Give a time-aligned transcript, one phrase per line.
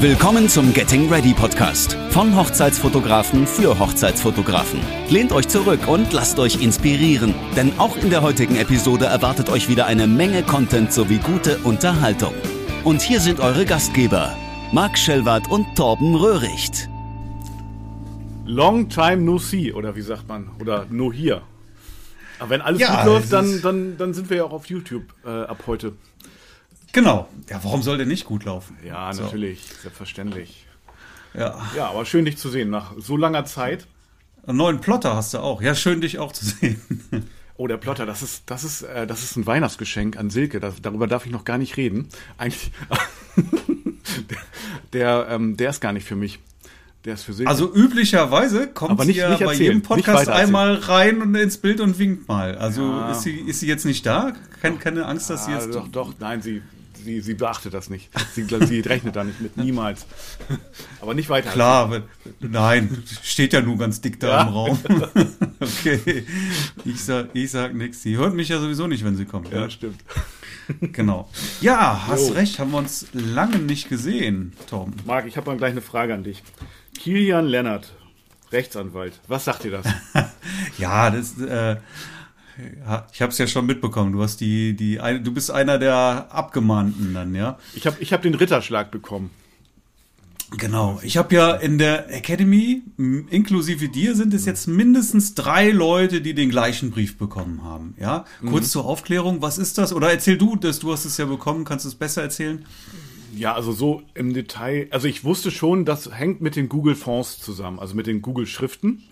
[0.00, 4.78] Willkommen zum Getting Ready Podcast von Hochzeitsfotografen für Hochzeitsfotografen.
[5.08, 9.70] Lehnt euch zurück und lasst euch inspirieren, denn auch in der heutigen Episode erwartet euch
[9.70, 12.34] wieder eine Menge Content sowie gute Unterhaltung.
[12.84, 14.36] Und hier sind eure Gastgeber,
[14.70, 16.90] Marc Schellwart und Torben Röhricht.
[18.44, 20.50] Long time no see, oder wie sagt man?
[20.60, 21.40] Oder no here.
[22.38, 25.04] Aber wenn alles Ja, gut läuft, dann, dann, dann sind wir ja auch auf YouTube
[25.24, 25.94] äh, ab heute.
[26.96, 27.28] Genau.
[27.50, 28.74] Ja, warum soll der nicht gut laufen?
[28.82, 29.24] Ja, So.
[29.24, 30.64] natürlich, selbstverständlich.
[31.34, 31.60] Ja.
[31.76, 33.86] Ja, aber schön dich zu sehen nach so langer Zeit.
[34.46, 35.60] Einen neuen Plotter hast du auch.
[35.60, 36.80] Ja, schön dich auch zu sehen.
[37.58, 40.60] Oh, der Plotter, das ist, das ist, äh, das ist ein Weihnachtsgeschenk an Silke.
[40.60, 42.06] Das, darüber darf ich noch gar nicht reden.
[42.36, 42.70] Eigentlich,
[44.28, 44.38] der,
[44.92, 46.38] der, ähm, der ist gar nicht für mich.
[47.06, 47.48] Der ist für Silke.
[47.50, 51.56] Also üblicherweise kommt Aber nicht- sie ja nicht bei jedem Podcast einmal rein und ins
[51.56, 52.58] Bild und winkt mal.
[52.58, 53.12] Also Ja.
[53.12, 54.34] ist, sie, ist sie jetzt nicht da?
[54.60, 55.74] Keine, keine Angst, dass sie ah, jetzt.
[55.74, 56.60] doch, doch, nein, sie,
[57.06, 58.10] sie, sie beachtet das nicht.
[58.34, 60.04] Sie, sie rechnet da nicht mit, niemals.
[61.00, 61.50] Aber nicht weiter.
[61.50, 62.02] Klar, wenn-
[62.40, 64.42] nein, steht ja nur ganz dick da Ja.
[64.42, 64.78] im Raum.
[65.60, 66.26] okay.
[66.84, 68.02] Ich sag, ich sag nichts.
[68.02, 69.50] Sie hört mich ja sowieso nicht, wenn sie kommt.
[69.50, 70.00] Ja, Ja, stimmt.
[70.80, 71.30] genau.
[71.60, 72.34] Ja, hast Jo.
[72.34, 74.92] recht, haben wir uns lange nicht gesehen, Tom.
[75.06, 76.42] Marc, ich habe mal gleich eine Frage an dich.
[76.98, 77.92] Kilian Lennart,
[78.52, 79.86] Rechtsanwalt, was sagt dir das?
[80.78, 81.76] Ja, das, äh,
[83.12, 84.12] ich habe es ja schon mitbekommen.
[84.12, 87.58] Du hast die, die, du bist einer der Abgemahnten dann, ja.
[87.74, 89.30] Ich habe ich hab den Ritterschlag bekommen.
[90.56, 91.00] Genau.
[91.02, 96.34] Ich habe ja in der Academy, inklusive dir, sind es jetzt mindestens drei Leute, die
[96.34, 97.94] den gleichen Brief bekommen haben.
[97.98, 98.24] Ja.
[98.48, 99.92] Kurz zur Aufklärung, was ist das?
[99.92, 102.64] Oder erzähl du, dass du hast es ja bekommen, kannst du es besser erzählen?
[103.34, 104.86] Ja, also so im Detail.
[104.90, 109.02] Also ich wusste schon, das hängt mit den Google-Fonds zusammen, also mit den Google-Schriften,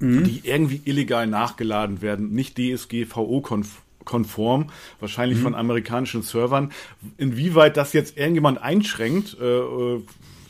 [0.00, 4.66] die irgendwie illegal nachgeladen werden, nicht DSGVO-konform,
[5.00, 6.72] wahrscheinlich von amerikanischen Servern.
[7.16, 10.02] Inwieweit das jetzt irgendjemand einschränkt, äh, äh,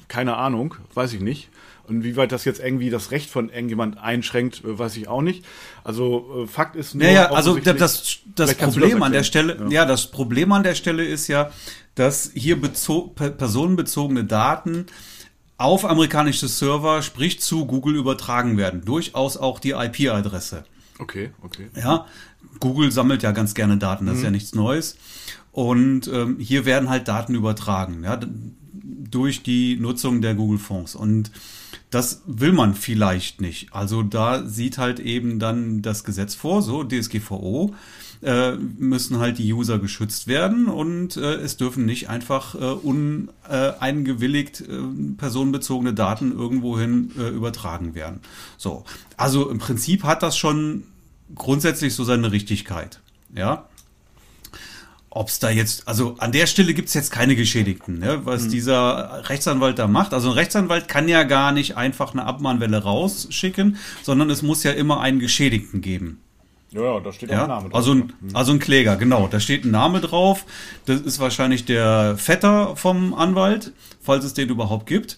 [0.09, 1.51] keine Ahnung, weiß ich nicht.
[1.87, 5.21] Und wie weit das jetzt irgendwie das Recht von irgendjemand einschränkt, äh, weiß ich auch
[5.21, 5.45] nicht.
[5.83, 7.05] Also äh, Fakt ist nur.
[7.05, 9.23] Naja, also das, das Problem das an der.
[9.23, 9.85] Stelle, ja.
[9.85, 11.51] das Problem an der Stelle ist ja,
[11.95, 14.87] dass hier bezo per- personenbezogene Daten
[15.65, 18.85] auf amerikanische Server, sprich zu Google übertragen werden.
[18.85, 20.65] Durchaus auch die IP-Adresse.
[20.99, 21.71] Okay, okay.
[21.75, 22.07] Ja,
[22.61, 24.97] Google sammelt ja ganz gerne Daten, das ist ja nichts Neues.
[25.53, 30.95] Und ähm, hier werden halt Daten übertragen, ja, durch die Nutzung der Google-Fonds.
[30.95, 31.31] Und
[31.91, 33.73] das will man vielleicht nicht.
[33.73, 37.75] Also da sieht halt eben dann das Gesetz vor, so DSGVO,
[38.25, 44.63] äh, müssen halt die User geschützt werden und äh, es dürfen nicht einfach äh, uneingewilligt
[44.63, 44.65] äh,
[45.17, 48.21] personenbezogene Daten irgendwohin äh, übertragen werden.
[48.57, 48.85] So,
[49.17, 50.85] also im Prinzip hat das schon
[51.35, 53.01] grundsätzlich so seine Richtigkeit.
[53.35, 53.69] Ja.
[55.11, 59.29] Ob es da jetzt, also an der Stelle gibt's jetzt keine Geschädigten, ne, was dieser
[59.29, 60.13] Rechtsanwalt da macht.
[60.13, 64.73] Also ein Rechtsanwalt kann ja gar nicht einfach eine Abmahnwelle rausschicken, sondern es muss ja
[64.73, 66.24] immer einen Geschädigten geben.
[66.75, 67.75] Ja, ja, da steht auch Ja, ein Name drauf.
[67.77, 69.29] also ein, also ein Kläger, genau.
[69.29, 70.45] Da steht ein Name drauf.
[70.87, 75.17] Das ist wahrscheinlich der Vetter vom Anwalt, falls es den überhaupt gibt.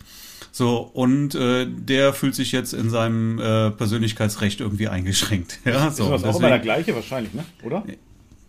[0.53, 5.59] So, und äh, der fühlt sich jetzt in seinem äh, Persönlichkeitsrecht irgendwie eingeschränkt.
[5.65, 6.05] Ja, so.
[6.05, 7.45] ist das auch deswegen- immer der gleiche wahrscheinlich, ne?
[7.63, 7.85] Oder?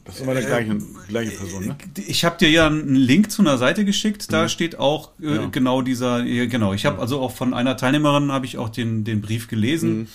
[0.06, 0.78] Das ist immer der gleiche,
[1.10, 1.76] gleiche Person, ne?
[2.08, 5.36] Ich habe dir ja einen Link zu einer Seite geschickt, da steht auch äh, Mhm.
[5.36, 5.46] Ja.
[5.52, 6.72] genau dieser, genau.
[6.74, 10.08] Ich habe also auch von einer Teilnehmerin habe ich auch den, den Brief gelesen Mhm.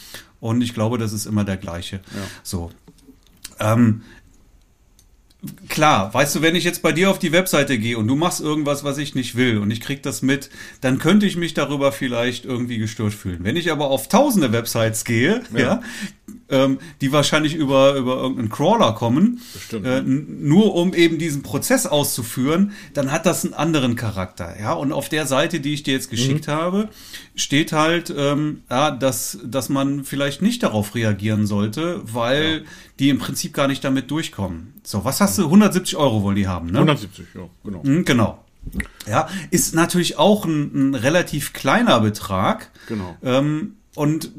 [0.43, 2.01] Und ich glaube, das ist immer der gleiche.
[2.43, 2.73] So.
[3.61, 4.03] Ähm,
[5.69, 8.41] klar, weißt du, wenn ich jetzt bei dir auf die Webseite gehe und du machst
[8.41, 11.93] irgendwas, was ich nicht will und ich krieg das mit, dann könnte ich mich darüber
[11.93, 13.45] vielleicht irgendwie gestört fühlen.
[13.45, 15.81] Wenn ich aber auf tausende Websites gehe, ja,
[16.49, 19.41] ähm, die wahrscheinlich über, über irgendeinen Crawler kommen,
[19.73, 24.59] äh, nur um eben diesen Prozess auszuführen, dann hat das einen anderen Charakter.
[24.61, 26.89] Ja, und auf der Seite, die ich dir jetzt geschickt habe,
[27.35, 32.65] steht halt, ähm, ja, dass, dass man vielleicht nicht darauf reagieren sollte, weil
[32.99, 34.75] die im Prinzip gar nicht damit durchkommen.
[34.83, 35.45] So, was hast du?
[35.45, 36.79] 170 Euro wollen die haben, ne?
[36.79, 37.83] 170, ja, genau.
[37.83, 38.45] Mhm, Genau.
[39.09, 42.71] Ja, ist natürlich auch ein, ein relativ kleiner Betrag.
[42.89, 43.17] Genau.
[43.23, 44.31] Ähm, und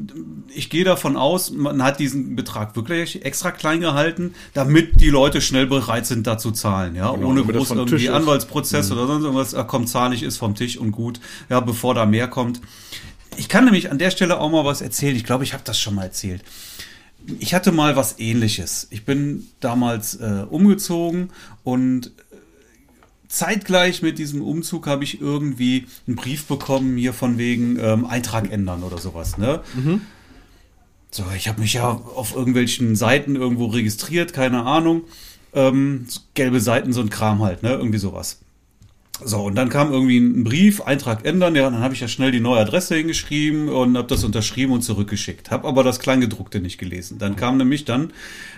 [0.54, 5.42] ich gehe davon aus, man hat diesen Betrag wirklich extra klein gehalten, damit die Leute
[5.42, 6.96] schnell bereit sind, da zu zahlen.
[6.96, 8.10] Ja, Genau, ohne groß irgendwie Tisch ist.
[8.10, 8.16] Mhm.
[8.16, 9.54] Anwaltsprozess oder sonst irgendwas.
[9.54, 11.20] Ah, komm, zahle ich, ist vom Tisch und gut.
[11.50, 12.62] Ja, bevor da mehr kommt.
[13.38, 15.16] Ich kann nämlich an der Stelle auch mal was erzählen.
[15.16, 16.44] Ich glaube, ich habe das schon mal erzählt.
[17.40, 18.88] Ich hatte mal was ähnliches.
[18.90, 21.30] Ich bin damals äh, umgezogen
[21.64, 22.12] und
[23.34, 28.52] zeitgleich mit diesem Umzug habe ich irgendwie einen Brief bekommen, hier von wegen ähm, Eintrag
[28.52, 29.38] ändern oder sowas.
[29.38, 29.62] Ne?
[31.10, 35.04] So, ich habe mich ja auf irgendwelchen Seiten irgendwo registriert, keine Ahnung.
[35.54, 37.72] Ähm, gelbe Seiten, so ein Kram halt, ne?
[37.74, 38.40] Irgendwie sowas.
[39.24, 42.32] So, und dann kam irgendwie ein Brief, Eintrag ändern, ja, dann habe ich ja schnell
[42.32, 45.52] die neue Adresse hingeschrieben und habe das unterschrieben und zurückgeschickt.
[45.52, 47.20] Habe aber das Kleingedruckte nicht gelesen.
[47.20, 48.12] Dann kam nämlich dann,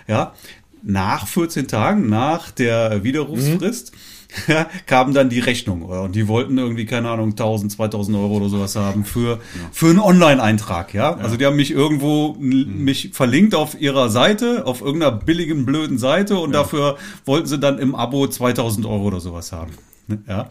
[0.07, 0.33] ja,
[0.81, 3.97] nach 14 Tagen, nach der Widerrufsfrist, mhm.
[4.85, 5.83] kam dann die Rechnung.
[5.83, 9.39] Und die wollten irgendwie, keine Ahnung, 1000, 2000 Euro oder sowas haben für, ja.
[9.71, 11.11] für einen Online-Eintrag, ja?
[11.11, 11.17] ja?
[11.17, 12.83] Also die haben mich irgendwo, mhm.
[12.83, 16.59] mich verlinkt auf ihrer Seite, auf irgendeiner billigen, blöden Seite und ja.
[16.59, 19.71] dafür wollten sie dann im Abo 2000 Euro oder sowas haben.
[20.07, 20.19] Ne?
[20.27, 20.49] Ja.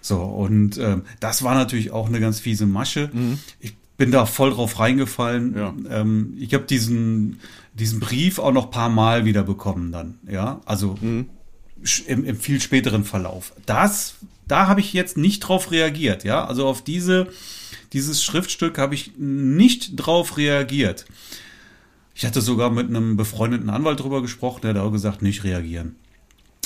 [0.00, 3.10] So, und ähm, das war natürlich auch eine ganz fiese Masche.
[3.12, 3.38] Mhm.
[3.60, 5.54] Ich bin da voll drauf reingefallen.
[5.88, 7.38] Ähm, ich habe diesen,
[7.74, 10.18] diesen Brief auch noch paar Mal wieder bekommen dann.
[10.28, 11.26] Ja, also mhm.
[12.06, 13.52] Im, im viel späteren Verlauf.
[13.66, 14.14] Das,
[14.46, 16.24] da habe ich jetzt nicht drauf reagiert.
[16.24, 17.28] Ja, also auf diese,
[17.92, 21.04] dieses Schriftstück habe ich nicht drauf reagiert.
[22.14, 25.96] Ich hatte sogar mit einem befreundeten Anwalt drüber gesprochen, der hat auch gesagt, nicht reagieren.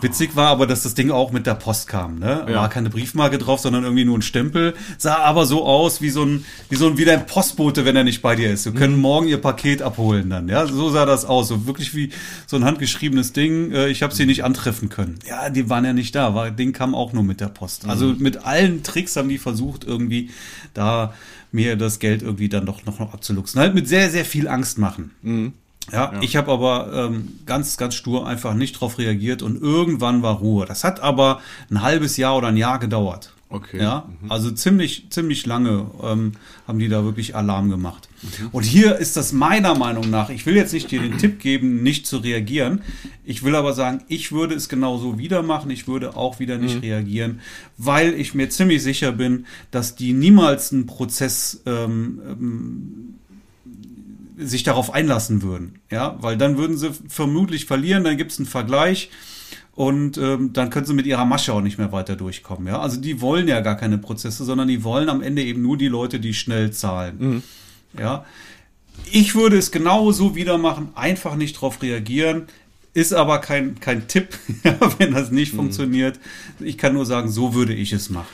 [0.01, 2.19] Witzig war aber, dass das Ding auch mit der Post kam.
[2.19, 2.45] Ne?
[2.49, 2.55] Ja.
[2.57, 4.75] War keine Briefmarke drauf, sondern irgendwie nur ein Stempel.
[4.99, 8.05] Sah aber so aus wie so ein, wie so ein, wie dein Postbote, wenn er
[8.05, 8.65] nicht bei dir ist.
[8.65, 9.03] Wir können mhm.
[9.03, 10.49] morgen ihr Paket abholen dann.
[10.49, 11.49] Ja, so sah das aus.
[11.49, 12.11] So wirklich wie
[12.47, 13.73] so ein handgeschriebenes Ding.
[13.73, 15.19] Äh, ich habe sie nicht antreffen können.
[15.29, 16.35] Ja, die waren ja nicht da.
[16.35, 17.87] War, Ding kam auch nur mit der Post.
[17.89, 18.17] Also mhm.
[18.19, 20.31] mit allen Tricks haben die versucht, irgendwie
[20.75, 21.15] da
[21.55, 23.61] mir das Geld irgendwie dann doch noch, noch abzuluxen.
[23.61, 25.13] Halt mit sehr, sehr viel Angst machen.
[25.23, 25.53] Mhm.
[25.93, 30.23] Ja, ja, ich habe aber ähm, ganz, ganz stur einfach nicht drauf reagiert und irgendwann
[30.23, 30.65] war Ruhe.
[30.65, 31.41] Das hat aber
[31.71, 33.34] ein halbes Jahr oder ein Jahr gedauert.
[33.55, 33.81] Okay.
[33.81, 34.33] Ja, mhm.
[34.33, 36.33] also ziemlich, ziemlich lange ähm,
[36.67, 38.09] haben die da wirklich Alarm gemacht.
[38.21, 38.49] Mhm.
[38.51, 41.81] Und hier ist das meiner Meinung nach, ich will jetzt nicht dir den Tipp geben,
[41.85, 42.83] nicht zu reagieren.
[43.25, 45.71] Ich will aber sagen, ich würde es genauso wieder machen.
[45.71, 46.81] Ich würde auch wieder nicht mhm.
[46.81, 47.41] reagieren,
[47.79, 53.15] weil ich mir ziemlich sicher bin, dass die niemals einen Prozess ähm, ähm,
[54.37, 55.79] sich darauf einlassen würden.
[55.93, 59.11] Ja, weil dann würden sie vermutlich verlieren, dann gibt es einen Vergleich
[59.75, 62.69] und ähm, dann können sie mit ihrer Masche auch nicht mehr weiter durchkommen.
[62.69, 65.77] Ja, also die wollen ja gar keine Prozesse, sondern die wollen am Ende eben nur
[65.77, 67.17] die Leute, die schnell zahlen.
[67.19, 67.43] Mhm.
[67.99, 68.25] Ja,
[69.11, 72.45] ich würde es genauso wieder machen, einfach nicht darauf reagieren.
[72.93, 74.39] Ist aber kein, kein Tipp,
[74.99, 75.59] wenn das nicht mhm.
[75.59, 76.21] funktioniert.
[76.61, 78.29] Ich kann nur sagen, so würde ich es machen.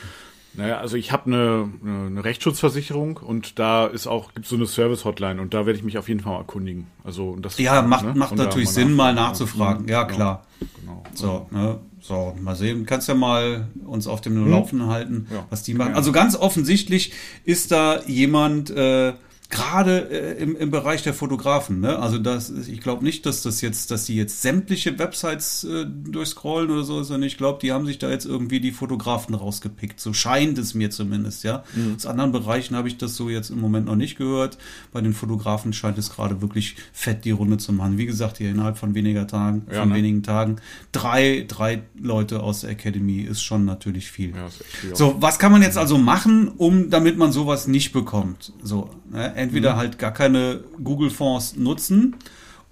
[0.53, 5.41] Naja, also ich habe eine, eine Rechtsschutzversicherung und da ist auch gibt so eine Service-Hotline
[5.41, 6.87] und da werde ich mich auf jeden Fall mal erkundigen.
[7.03, 8.13] Also das ja macht ne?
[8.15, 9.87] macht natürlich mal Sinn, mal nachzufragen.
[9.87, 10.15] Ja, genau.
[10.15, 10.45] klar.
[10.81, 11.03] Genau.
[11.13, 11.79] So, ne?
[12.01, 12.85] so mal sehen.
[12.85, 14.51] Kannst ja mal uns auf dem hm?
[14.51, 15.45] Laufenden halten, ja.
[15.49, 15.93] was die machen.
[15.93, 17.13] Also ganz offensichtlich
[17.45, 19.13] ist da jemand äh,
[19.51, 21.81] gerade äh, im, im Bereich der Fotografen.
[21.81, 21.99] Ne?
[21.99, 26.71] Also das, ich glaube nicht, dass das jetzt, dass die jetzt sämtliche Websites äh, durchscrollen
[26.71, 29.99] oder so, sondern ich glaube, die haben sich da jetzt irgendwie die Fotografen rausgepickt.
[29.99, 31.63] So scheint es mir zumindest, ja.
[31.75, 31.95] Mhm.
[31.95, 34.57] Aus anderen Bereichen habe ich das so jetzt im Moment noch nicht gehört.
[34.93, 37.97] Bei den Fotografen scheint es gerade wirklich fett die Runde zu machen.
[37.97, 39.95] Wie gesagt, hier innerhalb von weniger Tagen, ja, von ne?
[39.95, 40.55] wenigen Tagen,
[40.93, 44.33] drei, drei Leute aus der Academy ist schon natürlich viel.
[44.33, 48.53] Ja, viel so, was kann man jetzt also machen, um damit man sowas nicht bekommt?
[48.63, 49.40] So, ne?
[49.41, 49.77] Entweder mhm.
[49.77, 52.15] halt gar keine Google-Fonds nutzen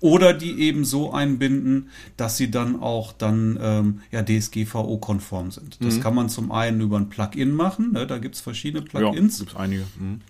[0.02, 5.84] oder die eben so einbinden, dass sie dann auch dann ähm, ja DSGVO-konform sind.
[5.84, 6.02] Das mhm.
[6.02, 8.08] kann man zum einen über ein Plugin machen, ne?
[8.08, 9.40] da gibt es verschiedene Plugins.
[9.40, 9.84] Ja, gibt einige.
[10.00, 10.22] Mhm.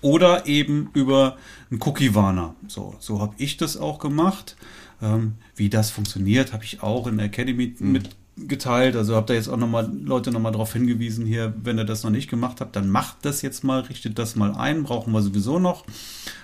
[0.00, 1.36] Oder eben über
[1.70, 2.54] einen Cookie-Warner.
[2.68, 4.56] So, so habe ich das auch gemacht.
[5.00, 7.92] Ähm, wie das funktioniert, habe ich auch in der Academy mhm.
[7.92, 8.96] mit geteilt.
[8.96, 12.10] Also habt ihr jetzt auch nochmal Leute nochmal darauf hingewiesen hier, wenn ihr das noch
[12.10, 15.58] nicht gemacht habt, dann macht das jetzt mal, richtet das mal ein, brauchen wir sowieso
[15.58, 15.84] noch.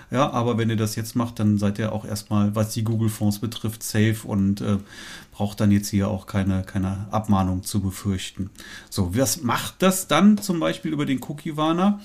[0.09, 3.39] Ja, aber wenn ihr das jetzt macht, dann seid ihr auch erstmal, was die Google-Fonds
[3.39, 4.77] betrifft, safe und äh,
[5.31, 8.49] braucht dann jetzt hier auch keine, keine Abmahnung zu befürchten.
[8.89, 12.01] So, was macht das dann zum Beispiel über den Cookie-Warner?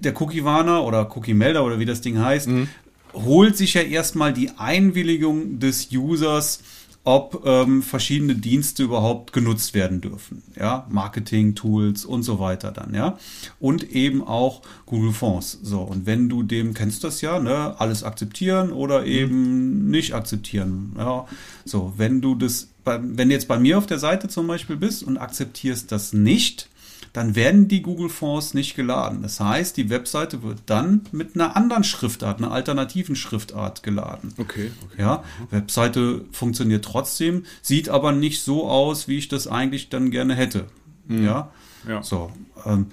[0.00, 2.68] Der Cookie-Warner oder Cookie-Melder oder wie das Ding heißt, mhm.
[3.12, 6.62] holt sich ja erstmal die Einwilligung des Users,
[7.08, 10.42] ob ähm, verschiedene Dienste überhaupt genutzt werden dürfen.
[10.60, 13.16] Ja, Marketing-Tools und so weiter dann, ja.
[13.58, 15.58] Und eben auch Google Fonds.
[15.62, 19.06] So, und wenn du dem, kennst das ja, ne, alles akzeptieren oder mhm.
[19.06, 19.90] eben mhm.
[19.90, 20.96] nicht akzeptieren.
[20.98, 21.26] Ja,
[21.64, 24.76] so, wenn du das, bei, wenn du jetzt bei mir auf der Seite zum Beispiel
[24.76, 26.68] bist und akzeptierst das nicht,
[27.18, 29.22] dann werden die Google Fonds nicht geladen.
[29.22, 34.32] Das heißt, die Webseite wird dann mit einer anderen Schriftart, einer alternativen Schriftart geladen.
[34.36, 35.02] Okay, okay.
[35.02, 40.36] Ja, Webseite funktioniert trotzdem, sieht aber nicht so aus, wie ich das eigentlich dann gerne
[40.36, 40.66] hätte.
[41.08, 41.50] Ja.
[41.88, 42.04] Ja.
[42.04, 42.30] So,
[42.64, 42.86] ähm,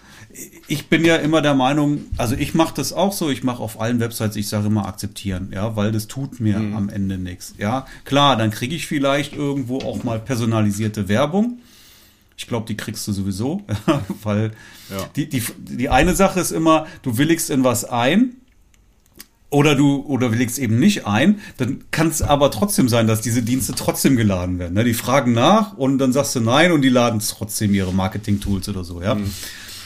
[0.68, 3.80] ich bin ja immer der Meinung, also ich mache das auch so, ich mache auf
[3.80, 7.54] allen Websites, ich sage immer akzeptieren, ja, weil das tut mir am Ende nichts.
[7.60, 11.60] Ja, klar, dann kriege ich vielleicht irgendwo auch mal personalisierte Werbung.
[12.38, 13.62] Ich glaube, die kriegst du sowieso,
[14.24, 14.52] weil
[14.90, 15.06] Ja.
[15.16, 18.36] die, die, die eine Sache ist immer, du willigst in was ein
[19.50, 23.42] oder du oder willigst eben nicht ein, dann kann es aber trotzdem sein, dass diese
[23.42, 24.74] Dienste trotzdem geladen werden.
[24.74, 24.84] Ne?
[24.84, 28.84] Die fragen nach und dann sagst du nein und die laden trotzdem ihre Marketing-Tools oder
[28.84, 29.18] so, ja.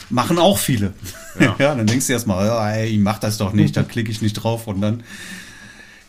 [0.10, 0.94] Machen auch viele.
[1.40, 1.56] Ja.
[1.60, 1.76] Ja.
[1.76, 4.66] dann denkst du erstmal, ey, ich mach das doch nicht, da klicke ich nicht drauf
[4.66, 5.04] und dann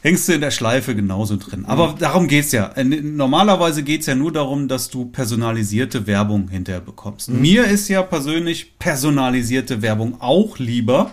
[0.02, 1.64] hängst du in der Schleife genauso drin.
[1.66, 2.66] Aber darum geht's ja.
[2.75, 7.30] Äh, Normalerweise geht's ja nur darum, dass du personalisierte Werbung hinterher bekommst.
[7.30, 11.12] Mir ist ja persönlich personalisierte Werbung auch lieber,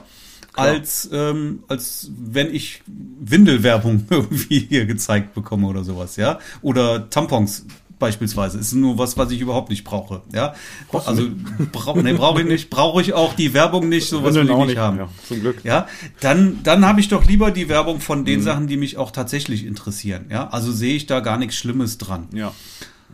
[0.53, 6.39] als, ähm, als wenn ich Windelwerbung irgendwie hier gezeigt bekomme oder sowas, ja.
[6.61, 7.65] Oder Tampons
[7.99, 8.57] beispielsweise.
[8.59, 10.53] Ist nur was, was ich überhaupt nicht brauche, ja.
[10.91, 11.27] Also
[11.71, 14.59] bra nee, brauche ich nicht, brauche ich auch die Werbung nicht, sowas will ich auch
[14.59, 14.97] nicht nicht, haben.
[14.97, 15.63] ja, zum Glück.
[15.63, 15.87] Ja,
[16.19, 19.65] dann, dann habe ich doch lieber die Werbung von den Sachen, die mich auch tatsächlich
[19.65, 20.25] interessieren.
[20.29, 22.27] Ja, also sehe ich da gar nichts Schlimmes dran.
[22.33, 22.53] Ja.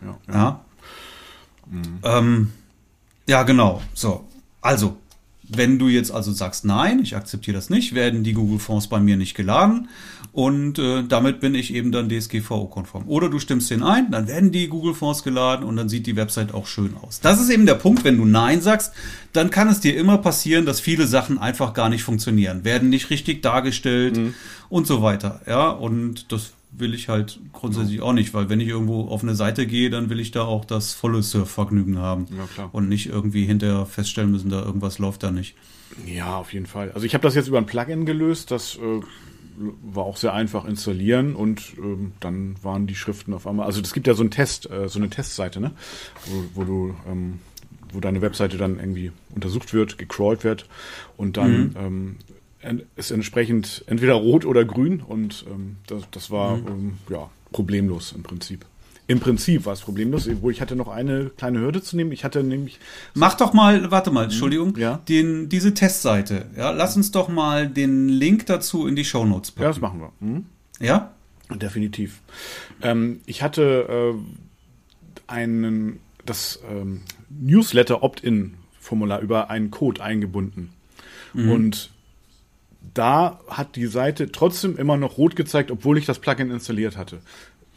[0.04, 0.18] Ja.
[0.32, 0.64] ja.
[2.02, 2.52] Ja, ähm,
[3.26, 3.82] ja genau.
[3.94, 4.28] So,
[4.60, 4.96] also,
[5.48, 9.16] wenn du jetzt also sagst, nein, ich akzeptiere das nicht, werden die Google-Fonds bei mir
[9.16, 9.88] nicht geladen
[10.34, 13.04] und äh, damit bin ich eben dann DSGVO-konform.
[13.06, 16.52] Oder du stimmst den ein, dann werden die Google-Fonds geladen und dann sieht die Website
[16.52, 17.20] auch schön aus.
[17.20, 18.92] Das ist eben der Punkt, wenn du nein sagst,
[19.32, 23.10] dann kann es dir immer passieren, dass viele Sachen einfach gar nicht funktionieren, werden nicht
[23.10, 24.18] richtig dargestellt
[24.68, 25.40] und so weiter.
[25.46, 29.36] Ja, und das will ich halt grundsätzlich auch nicht, weil wenn ich irgendwo auf eine
[29.36, 32.26] Seite gehe, dann will ich da auch das volle Surfvergnügen haben.
[32.36, 32.70] Ja, klar.
[32.72, 35.54] Und nicht irgendwie hinterher feststellen müssen, da irgendwas läuft da nicht.
[36.04, 36.90] Ja, auf jeden Fall.
[36.90, 39.00] Also ich habe das jetzt über ein Plugin gelöst, das äh,
[39.82, 43.66] war auch sehr einfach installieren und ähm, dann waren die Schriften auf einmal.
[43.66, 45.72] Also es gibt ja so einen Test, äh, so eine Testseite, ne,
[46.26, 47.38] wo, wo du, ähm,
[47.92, 50.68] wo deine Webseite dann irgendwie untersucht wird, gecrawlt wird
[51.16, 52.16] und dann ähm,
[52.60, 58.12] en- ist entsprechend entweder rot oder grün und ähm, das, das war ähm, ja problemlos
[58.12, 58.64] im Prinzip.
[59.06, 62.10] Im Prinzip war es problemlos, obwohl ich hatte noch eine kleine Hürde zu nehmen.
[62.12, 62.80] Ich hatte nämlich
[63.12, 65.00] Mach doch mal, warte mal, Entschuldigung, Ja.
[65.08, 66.46] den, diese Testseite.
[66.56, 69.98] Ja, lass uns doch mal den Link dazu in die Shownotes ja, das packen.
[70.00, 70.26] machen wir.
[70.26, 70.46] Mhm.
[70.80, 71.12] Ja?
[71.50, 72.20] Definitiv.
[72.80, 80.70] Ähm, ich hatte äh, einen, das ähm, Newsletter Opt-in-Formular über einen Code eingebunden.
[81.36, 81.90] Und
[82.94, 87.18] da hat die Seite trotzdem immer noch rot gezeigt, obwohl ich das Plugin installiert hatte.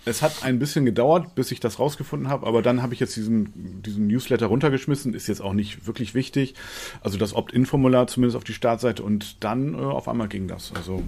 [0.07, 3.15] Es hat ein bisschen gedauert, bis ich das rausgefunden habe, aber dann habe ich jetzt
[3.15, 6.55] diesen, diesen Newsletter runtergeschmissen, ist jetzt auch nicht wirklich wichtig.
[7.01, 10.71] Also das Opt-in-Formular zumindest auf die Startseite und dann äh, auf einmal ging das.
[10.75, 11.03] Also,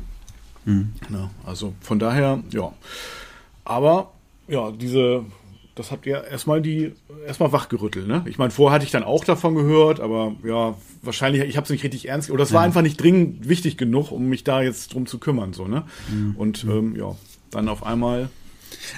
[1.09, 2.73] na, also von daher, ja.
[3.63, 4.11] Aber
[4.47, 5.23] ja, diese,
[5.75, 6.93] das habt ihr erstmal die
[7.25, 8.23] erstmal wachgerüttelt, ne?
[8.25, 11.69] Ich meine, vorher hatte ich dann auch davon gehört, aber ja, wahrscheinlich, ich habe es
[11.69, 14.93] nicht richtig ernst oder es war einfach nicht dringend wichtig genug, um mich da jetzt
[14.93, 15.83] drum zu kümmern, so, ne?
[16.37, 17.15] Und ähm, ja,
[17.51, 18.29] dann auf einmal,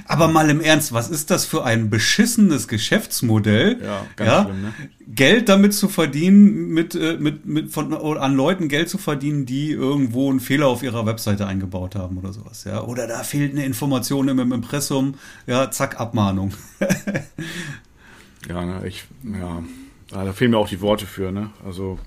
[0.06, 3.80] Aber mal im Ernst, was ist das für ein beschissenes Geschäftsmodell?
[3.84, 4.74] Ja, ganz schlimm, ne?
[5.08, 9.72] Geld damit zu verdienen, mit, äh, mit, mit von, an Leuten Geld zu verdienen, die
[9.72, 12.82] irgendwo einen Fehler auf ihrer Webseite eingebaut haben oder sowas, ja.
[12.82, 15.16] Oder da fehlt eine Information im Impressum,
[15.48, 16.54] ja, zack, Abmahnung.
[18.48, 19.64] ja, ne, ich, ja,
[20.10, 21.50] da fehlen mir auch die Worte für, ne?
[21.66, 22.00] Also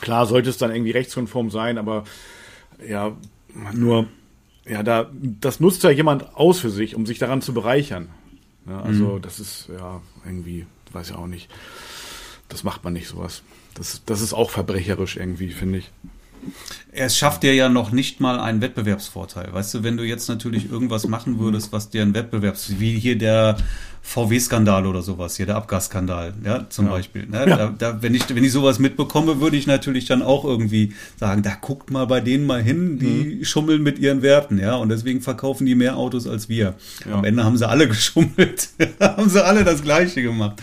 [0.00, 2.04] klar sollte es dann irgendwie rechtskonform sein, aber
[2.86, 3.12] ja,
[3.72, 4.06] nur,
[4.68, 8.08] ja, da, das nutzt ja jemand aus für sich, um sich daran zu bereichern.
[8.68, 11.48] Ja, also das ist ja irgendwie, weiß ich auch nicht.
[12.48, 13.42] Das macht man nicht sowas.
[13.74, 15.90] Das, das ist auch verbrecherisch irgendwie, finde ich.
[16.92, 19.52] Es schafft dir ja noch nicht mal einen Wettbewerbsvorteil.
[19.52, 23.18] Weißt du, wenn du jetzt natürlich irgendwas machen würdest, was dir ein Wettbewerbs, wie hier
[23.18, 23.56] der
[24.08, 26.92] VW-Skandal oder sowas, hier der Abgasskandal, ja, zum Ja.
[26.92, 27.26] Beispiel.
[27.26, 27.44] Ne?
[27.46, 31.42] Da, da, wenn ich, wenn ich sowas mitbekomme, würde ich natürlich dann auch irgendwie sagen,
[31.42, 35.20] da guckt mal bei denen mal hin, die schummeln mit ihren Werten, ja, und deswegen
[35.20, 36.74] verkaufen die mehr Autos als wir.
[37.06, 37.16] Ja.
[37.16, 40.62] Am Ende haben sie alle geschummelt, haben sie alle das Gleiche gemacht.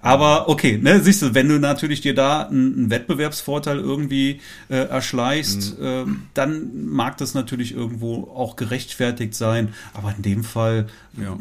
[0.00, 4.76] Aber okay, ne, siehst du, wenn du natürlich dir da einen, einen Wettbewerbsvorteil irgendwie äh,
[4.76, 9.70] erschleichst, ähm, dann mag das natürlich irgendwo auch gerechtfertigt sein.
[9.94, 10.86] Aber in dem Fall,
[11.20, 11.36] Ja.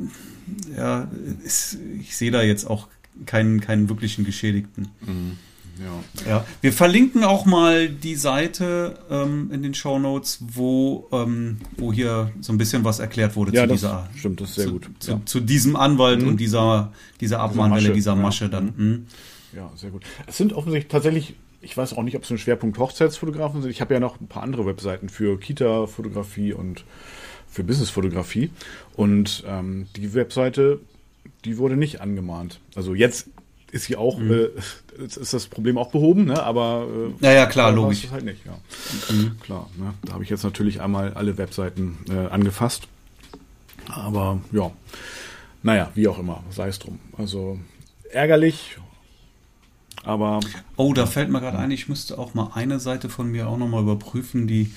[0.75, 1.07] Ja,
[1.43, 2.87] ist, ich sehe da jetzt auch
[3.25, 4.89] keinen, keinen wirklichen Geschädigten.
[5.05, 6.27] Ja.
[6.27, 11.93] Ja, wir verlinken auch mal die Seite ähm, in den Show Notes, wo, ähm, wo
[11.93, 14.65] hier so ein bisschen was erklärt wurde Ja, zu das dieser stimmt, das ist sehr
[14.65, 14.89] zu, gut.
[14.99, 15.21] Zu, Ja.
[15.25, 18.15] zu diesem Anwalt und dieser, dieser Abmahnwelle, Masche, dieser.
[18.15, 18.73] Masche dann.
[18.75, 19.05] Mhm.
[19.55, 20.03] Ja, sehr gut.
[20.25, 23.69] Es sind offensichtlich tatsächlich, ich weiß auch nicht, ob es ein Schwerpunkt Hochzeitsfotografen sind.
[23.69, 26.85] Ich habe ja noch ein paar andere Webseiten für Kita-Fotografie und
[27.57, 28.51] für Business-Fotografie.
[28.95, 30.79] Und ähm, die Webseite,
[31.43, 32.59] die wurde nicht angemahnt.
[32.75, 33.29] Also jetzt
[33.71, 34.31] ist sie auch, mhm.
[34.31, 36.41] äh, ist das Problem auch behoben, ne?
[36.41, 36.87] aber
[37.19, 38.05] äh, ja, ja, klar, logisch.
[38.05, 38.57] Ist halt nicht, ja.
[39.13, 39.39] Mhm.
[39.41, 39.93] Klar, ne?
[40.05, 42.87] da habe ich jetzt natürlich einmal alle Webseiten äh, angefasst.
[43.89, 44.71] Aber ja,
[45.63, 46.99] naja, wie auch immer, sei es drum.
[47.17, 47.57] Also
[48.11, 48.77] ärgerlich,
[50.07, 50.39] aber.
[50.75, 53.57] Oh, da fällt mir gerade ein, ich müsste auch mal eine Seite von mir auch
[53.57, 54.71] nochmal überprüfen, die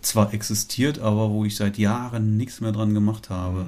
[0.00, 3.66] zwar existiert, aber wo ich seit Jahren nichts mehr dran gemacht habe.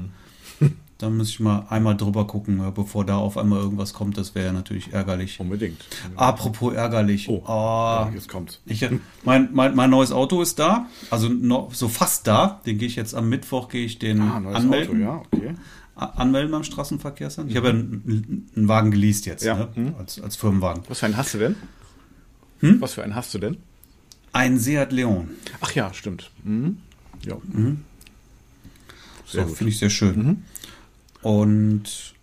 [0.61, 0.73] Mhm.
[0.99, 4.17] Da muss ich mal einmal drüber gucken, bevor da auf einmal irgendwas kommt.
[4.17, 5.39] Das wäre natürlich ärgerlich.
[5.39, 5.85] Unbedingt.
[6.15, 7.29] Apropos ärgerlich.
[7.29, 8.61] Oh, oh jetzt kommt's.
[8.65, 8.89] Ich,
[9.23, 10.87] mein, mein, mein neues Auto ist da.
[11.11, 12.63] Also noch, so fast da.
[12.65, 14.95] Den gehe ich jetzt am Mittwoch, gehe ich den ah, anmelden.
[14.95, 15.55] Auto, ja, okay.
[15.97, 17.51] Anmelden beim Straßenverkehrsamt.
[17.51, 19.57] Ich habe ja einen, einen, Wagen geleast jetzt, ja.
[19.57, 19.69] ne?
[19.75, 19.95] hm.
[19.99, 20.83] als, als Firmenwagen.
[20.89, 21.57] Was für einen hast du denn?
[22.61, 22.81] Hm?
[22.81, 23.57] Was für einen hast du denn?
[24.33, 25.31] Ein Seat Leon.
[25.61, 26.31] Ach ja, stimmt.
[26.45, 26.79] Mhm.
[27.25, 27.37] Ja.
[27.45, 27.85] Mhm.
[29.25, 30.17] so, finde ich sehr schön.
[30.17, 30.43] Mhm.
[31.23, 32.15] Und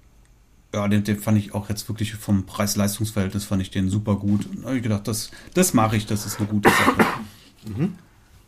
[0.74, 4.48] ja, den, den, fand ich auch jetzt wirklich vom Preis-Leistungs-Verhältnis fand ich den super gut.
[4.56, 7.06] Da habe ich gedacht, das, das mache ich, das ist eine gute Sache.
[7.65, 7.96] Mhm.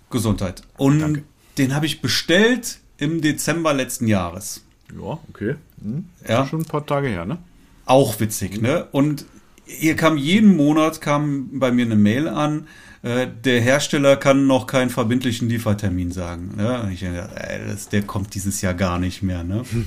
[0.10, 0.62] Gesundheit.
[0.77, 1.24] Und Danke.
[1.58, 4.63] den habe ich bestellt im Dezember letzten Jahres.
[4.94, 5.56] Ja, okay.
[5.82, 6.06] Mhm.
[6.27, 6.46] Ja.
[6.46, 7.38] Schon ein paar Tage her, ne?
[7.86, 8.88] Auch witzig, ne?
[8.92, 9.25] Und
[9.65, 12.68] hier kam jeden Monat kam bei mir eine Mail an,
[13.01, 16.56] äh, der Hersteller kann noch keinen verbindlichen Liefertermin sagen.
[16.58, 16.89] Ne?
[16.94, 17.27] Ich, äh,
[17.68, 19.63] das, der kommt dieses Jahr gar nicht mehr, ne?
[19.70, 19.86] Hm.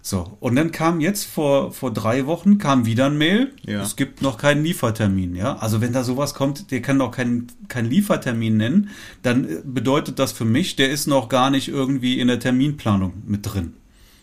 [0.00, 3.52] So, und dann kam jetzt vor, vor drei Wochen kam wieder ein Mail.
[3.62, 3.82] Ja.
[3.82, 5.58] Es gibt noch keinen Liefertermin, ja.
[5.58, 8.90] Also wenn da sowas kommt, der kann noch keinen keinen Liefertermin nennen,
[9.22, 13.40] dann bedeutet das für mich, der ist noch gar nicht irgendwie in der Terminplanung mit
[13.42, 13.74] drin.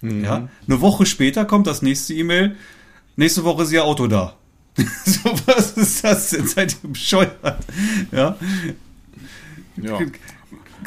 [0.06, 0.24] Mhm.
[0.24, 0.50] Ja.
[0.68, 2.56] Eine Woche später kommt das nächste E-Mail.
[3.16, 4.36] Nächste Woche ist Ihr Auto da.
[5.06, 6.48] so, was ist das denn?
[6.48, 7.38] Seid ihr bescheuert?
[8.12, 8.36] Ja.
[9.82, 10.00] ja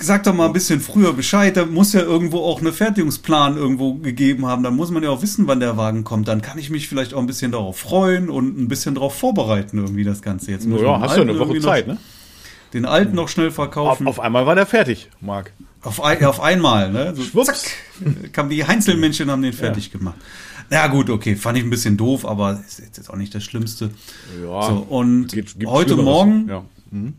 [0.00, 1.56] sag doch mal ein bisschen früher Bescheid.
[1.56, 4.62] Da muss ja irgendwo auch eine Fertigungsplan irgendwo gegeben haben.
[4.62, 6.28] Da muss man ja auch wissen, wann der Wagen kommt.
[6.28, 9.78] Dann kann ich mich vielleicht auch ein bisschen darauf freuen und ein bisschen darauf vorbereiten,
[9.78, 10.66] irgendwie das Ganze jetzt.
[10.66, 11.98] Muss ja, hast du eine Woche Zeit, ne?
[12.74, 14.06] Den alten noch schnell verkaufen.
[14.06, 15.52] Auf, auf einmal war der fertig, Marc.
[15.82, 17.14] Auf, ein, auf einmal, ne?
[17.14, 17.56] So, zack,
[18.32, 19.98] kam die Einzelmännchen haben den fertig ja.
[19.98, 20.16] gemacht.
[20.70, 23.44] Na ja, gut, okay, fand ich ein bisschen doof, aber ist jetzt auch nicht das
[23.44, 23.90] Schlimmste.
[24.42, 24.62] Ja.
[24.62, 26.64] So, und geht, heute Morgen, ja.
[26.90, 27.14] mhm.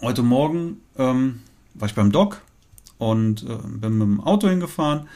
[0.00, 1.40] heute Morgen ähm,
[1.74, 2.40] war ich beim Doc
[2.96, 5.08] und äh, bin mit dem Auto hingefahren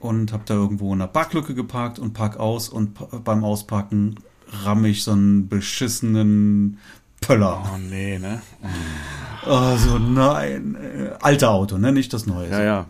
[0.00, 4.16] und habe da irgendwo in der Parklücke geparkt und park aus und beim Ausparken
[4.64, 6.78] ramm ich so einen beschissenen
[7.20, 7.70] Pöller.
[7.74, 8.42] Oh nee, ne?
[9.44, 12.50] Also nein, äh, alter Auto, ne, nicht das neue.
[12.50, 12.86] Ja, ja.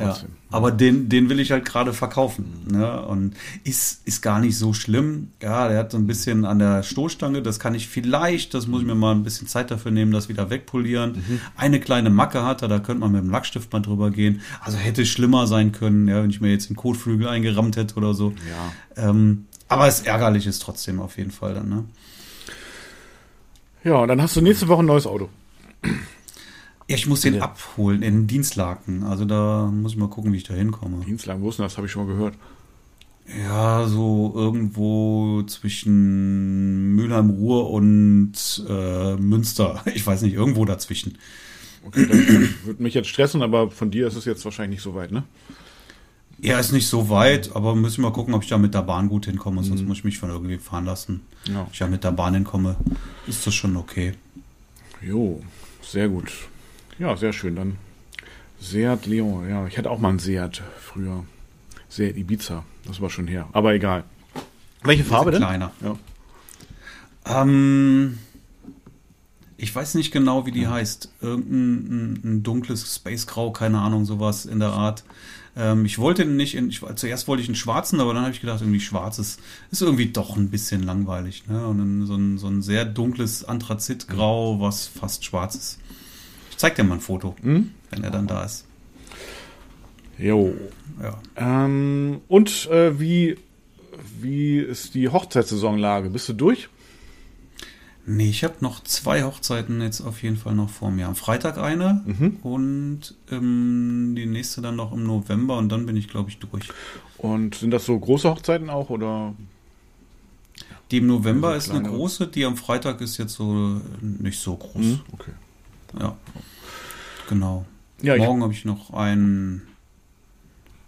[0.00, 0.16] Ja,
[0.50, 2.64] aber den, den will ich halt gerade verkaufen.
[2.70, 3.02] Ne?
[3.02, 5.32] Und ist, ist gar nicht so schlimm.
[5.42, 8.80] Ja, der hat so ein bisschen an der Stoßstange, das kann ich vielleicht, das muss
[8.82, 11.12] ich mir mal ein bisschen Zeit dafür nehmen, das wieder wegpolieren.
[11.12, 11.40] Mhm.
[11.56, 14.42] Eine kleine Macke hat er, da könnte man mit dem Lackstift mal drüber gehen.
[14.60, 18.14] Also hätte schlimmer sein können, ja, wenn ich mir jetzt den Kotflügel eingerammt hätte oder
[18.14, 18.32] so.
[18.96, 19.08] Ja.
[19.10, 21.84] Ähm, aber es ärgerlich ist trotzdem auf jeden Fall dann, ne?
[23.82, 25.28] Ja, und dann hast du nächste Woche ein neues Auto.
[26.86, 27.42] Ja, ich muss den ja.
[27.42, 29.04] abholen in Dienstlaken.
[29.04, 31.04] Also da muss ich mal gucken, wie ich da hinkomme.
[31.04, 31.76] Dienstlaken, wo ist denn das?
[31.76, 32.34] Habe ich schon mal gehört.
[33.26, 38.34] Ja, so irgendwo zwischen Mülheim-Ruhr und
[38.68, 39.82] äh, Münster.
[39.94, 41.16] Ich weiß nicht, irgendwo dazwischen.
[41.86, 44.94] Okay, das würde mich jetzt stressen, aber von dir ist es jetzt wahrscheinlich nicht so
[44.94, 45.24] weit, ne?
[46.40, 48.82] Ja, ist nicht so weit, aber müssen wir mal gucken, ob ich da mit der
[48.82, 49.62] Bahn gut hinkomme.
[49.62, 49.88] Sonst mhm.
[49.88, 51.22] muss ich mich von irgendwie fahren lassen.
[51.46, 51.60] Ja.
[51.60, 52.76] Wenn ich da mit der Bahn hinkomme,
[53.26, 54.14] ist das schon okay.
[55.00, 55.40] Jo,
[55.90, 56.32] sehr gut.
[56.98, 57.56] Ja, sehr schön.
[57.56, 57.76] Dann
[58.60, 59.48] Seat Leon.
[59.48, 61.24] Ja, ich hatte auch mal einen Seat früher.
[61.88, 62.64] Seat Ibiza.
[62.86, 63.48] Das war schon her.
[63.52, 64.04] Aber egal.
[64.82, 65.40] Welche Farbe denn?
[65.40, 65.72] Kleiner.
[65.80, 65.96] Ja.
[67.26, 68.18] Ähm,
[69.56, 70.70] ich weiß nicht genau, wie die ja.
[70.70, 71.10] heißt.
[71.20, 75.04] Irgendein ein, ein dunkles Space-Grau, keine Ahnung, sowas in der Art.
[75.56, 78.40] Ähm, ich wollte nicht, in, ich, zuerst wollte ich einen schwarzen, aber dann habe ich
[78.40, 79.38] gedacht, irgendwie schwarzes
[79.70, 81.44] ist irgendwie doch ein bisschen langweilig.
[81.48, 81.66] Ne?
[81.66, 85.78] Und dann so ein, so ein sehr dunkles Anthrazitgrau, was fast schwarz ist.
[86.50, 87.70] Ich zeig dir mal ein Foto, hm?
[87.90, 88.64] wenn er dann da ist.
[90.18, 90.54] Jo.
[91.02, 91.20] Ja.
[91.36, 93.36] Ähm, und äh, wie,
[94.20, 96.10] wie ist die Hochzeitssaisonlage?
[96.10, 96.68] Bist du durch?
[98.06, 101.08] Nee, ich habe noch zwei Hochzeiten jetzt auf jeden Fall noch vor mir.
[101.08, 102.36] Am Freitag eine mhm.
[102.42, 106.68] und ähm, die nächste dann noch im November und dann bin ich, glaube ich, durch.
[107.16, 109.34] Und sind das so große Hochzeiten auch oder?
[110.90, 114.56] Die im November also ist eine große, die am Freitag ist jetzt so nicht so
[114.56, 114.84] groß.
[114.84, 115.32] Mhm, okay.
[115.98, 116.16] Ja.
[117.28, 117.64] Genau.
[118.02, 119.62] Ja, Morgen habe ich noch ein,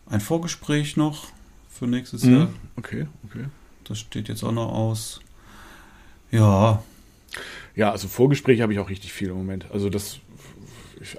[0.07, 1.29] ein Vorgespräch noch
[1.70, 2.33] für nächstes mhm.
[2.35, 2.48] Jahr.
[2.76, 3.46] Okay, okay.
[3.85, 5.20] Das steht jetzt auch noch aus.
[6.31, 6.83] Ja.
[7.75, 9.66] Ja, also Vorgespräche habe ich auch richtig viel im Moment.
[9.72, 10.20] Also das,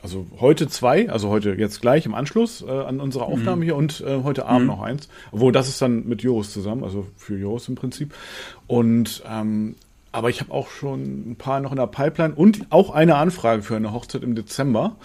[0.02, 3.64] also heute zwei, also heute jetzt gleich im Anschluss äh, an unsere Aufnahme mhm.
[3.64, 4.68] hier und äh, heute Abend mhm.
[4.68, 5.08] noch eins.
[5.32, 8.14] Obwohl das ist dann mit Joris zusammen, also für Joris im Prinzip.
[8.68, 9.76] Und ähm,
[10.12, 13.62] aber ich habe auch schon ein paar noch in der Pipeline und auch eine Anfrage
[13.62, 14.96] für eine Hochzeit im Dezember.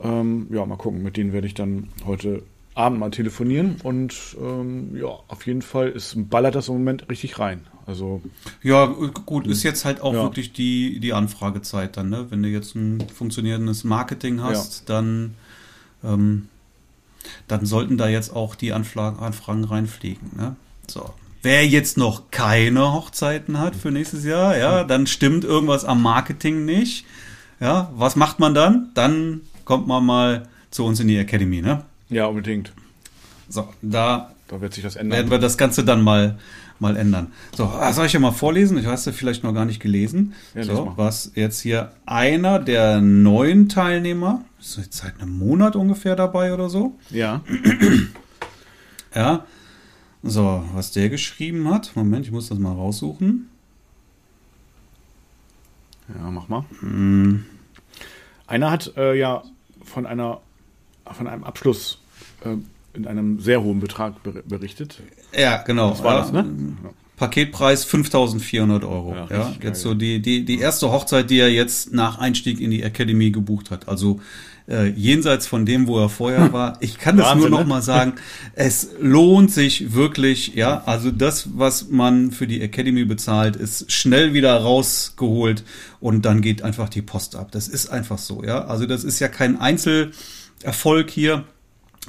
[0.00, 2.42] Ähm, ja, mal gucken, mit denen werde ich dann heute
[2.76, 7.38] Abend mal telefonieren und ähm, ja, auf jeden Fall ist ballert das im Moment richtig
[7.38, 7.66] rein.
[7.86, 8.20] Also
[8.62, 10.22] ja, gut, ist jetzt halt auch ja.
[10.22, 12.26] wirklich die die Anfragezeit dann, ne?
[12.28, 14.94] Wenn du jetzt ein funktionierendes Marketing hast, ja.
[14.94, 15.34] dann
[16.04, 16.48] ähm,
[17.48, 20.56] dann sollten da jetzt auch die Anfragen, Anfragen reinfliegen, ne?
[20.86, 21.14] So.
[21.42, 26.66] Wer jetzt noch keine Hochzeiten hat für nächstes Jahr, ja, dann stimmt irgendwas am Marketing
[26.66, 27.06] nicht.
[27.58, 28.90] Ja, was macht man dann?
[28.94, 31.84] Dann kommt man mal zu uns in die Academy, ne?
[32.08, 32.72] Ja, unbedingt.
[33.48, 35.18] So, da, da wird sich das ändern.
[35.18, 36.38] Werden wir das Ganze dann mal,
[36.78, 37.32] mal ändern.
[37.56, 38.78] So, ah, soll ich ja mal vorlesen?
[38.78, 40.34] Ich hast du vielleicht noch gar nicht gelesen.
[40.54, 46.16] Ja, so, was jetzt hier einer der neuen Teilnehmer, ist jetzt seit einem Monat ungefähr
[46.16, 46.96] dabei oder so.
[47.10, 47.42] Ja.
[49.14, 49.46] ja.
[50.22, 51.92] So, was der geschrieben hat.
[51.94, 53.48] Moment, ich muss das mal raussuchen.
[56.08, 56.64] Ja, mach mal.
[56.80, 57.44] Hm.
[58.46, 59.42] Einer hat äh, ja
[59.84, 60.40] von einer
[61.12, 61.98] von einem Abschluss
[62.44, 62.56] äh,
[62.94, 64.14] in einem sehr hohen Betrag
[64.46, 65.00] berichtet.
[65.36, 65.90] Ja, genau.
[65.90, 66.46] Was war das, ne?
[67.16, 69.14] Paketpreis 5400 Euro.
[69.14, 72.70] Ja, ja jetzt so die, die, die erste Hochzeit, die er jetzt nach Einstieg in
[72.70, 73.88] die Academy gebucht hat.
[73.88, 74.20] Also
[74.68, 76.76] äh, jenseits von dem, wo er vorher war.
[76.80, 77.70] Ich kann das Wahnsinn, nur noch ne?
[77.70, 78.14] mal sagen.
[78.54, 80.82] Es lohnt sich wirklich, ja.
[80.84, 85.64] Also das, was man für die Academy bezahlt, ist schnell wieder rausgeholt
[86.00, 87.50] und dann geht einfach die Post ab.
[87.52, 88.66] Das ist einfach so, ja.
[88.66, 89.58] Also das ist ja kein
[90.56, 91.44] Einzelerfolg hier.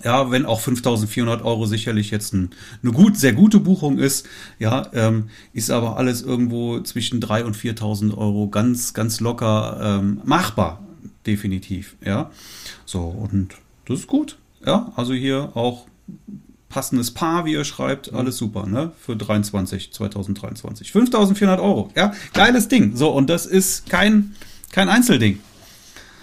[0.03, 2.51] Ja, wenn auch 5.400 Euro sicherlich jetzt ein,
[2.83, 4.27] eine gut, sehr gute Buchung ist,
[4.60, 10.21] ja, ähm, ist aber alles irgendwo zwischen 3.000 und 4.000 Euro ganz, ganz locker ähm,
[10.23, 10.83] machbar
[11.25, 12.31] definitiv, ja.
[12.86, 13.55] So, und
[13.86, 14.91] das ist gut, ja.
[14.95, 15.88] Also hier auch
[16.69, 18.91] passendes Paar, wie er schreibt, alles super, ne?
[18.99, 20.91] Für 23, 2023.
[20.91, 22.13] 5400 Euro, ja.
[22.33, 22.95] Geiles Ding.
[22.95, 24.36] So, und das ist kein,
[24.71, 25.39] kein Einzelding.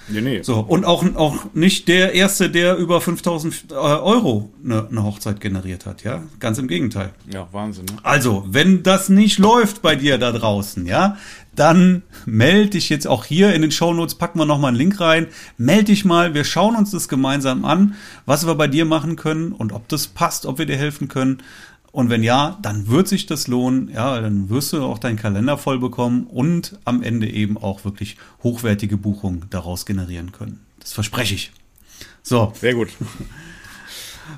[0.09, 0.43] Nee, nee.
[0.43, 5.41] So, und auch, auch nicht der Erste, der über 5000 äh, Euro eine, eine Hochzeit
[5.41, 6.23] generiert hat, ja.
[6.41, 7.11] Ganz im Gegenteil.
[7.33, 7.87] Ja, Wahnsinn.
[7.87, 7.97] Ne?
[8.03, 11.17] Also, wenn das nicht läuft bei dir da draußen, ja,
[11.55, 15.01] dann melde dich jetzt auch hier in den Show Notes, packen wir nochmal einen Link
[15.01, 15.29] rein.
[15.57, 17.95] Melde dich mal, wir schauen uns das gemeinsam an,
[18.27, 21.39] was wir bei dir machen können und ob das passt, ob wir dir helfen können.
[21.95, 23.89] Und wenn ja, dann wird sich das lohnen.
[23.89, 28.17] Ja, dann wirst du auch deinen Kalender voll bekommen und am Ende eben auch wirklich
[28.43, 30.67] hochwertige Buchungen daraus generieren können.
[30.81, 31.53] Das verspreche ich.
[32.25, 32.53] So.
[32.61, 32.89] Sehr gut.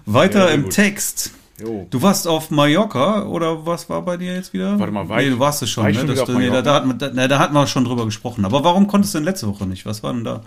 [0.05, 0.73] Weiter sehr im gut.
[0.75, 1.31] Text.
[1.59, 1.87] Jo.
[1.89, 4.79] Du warst auf Mallorca oder was war bei dir jetzt wieder?
[4.79, 5.95] Warte mal, war nee, du warst es schon, ne?
[5.95, 8.45] Schon du, nee, da, da, hat, da, da hatten wir schon drüber gesprochen.
[8.45, 9.87] Aber warum konntest du denn letzte Woche nicht?
[9.87, 10.43] Was war denn da?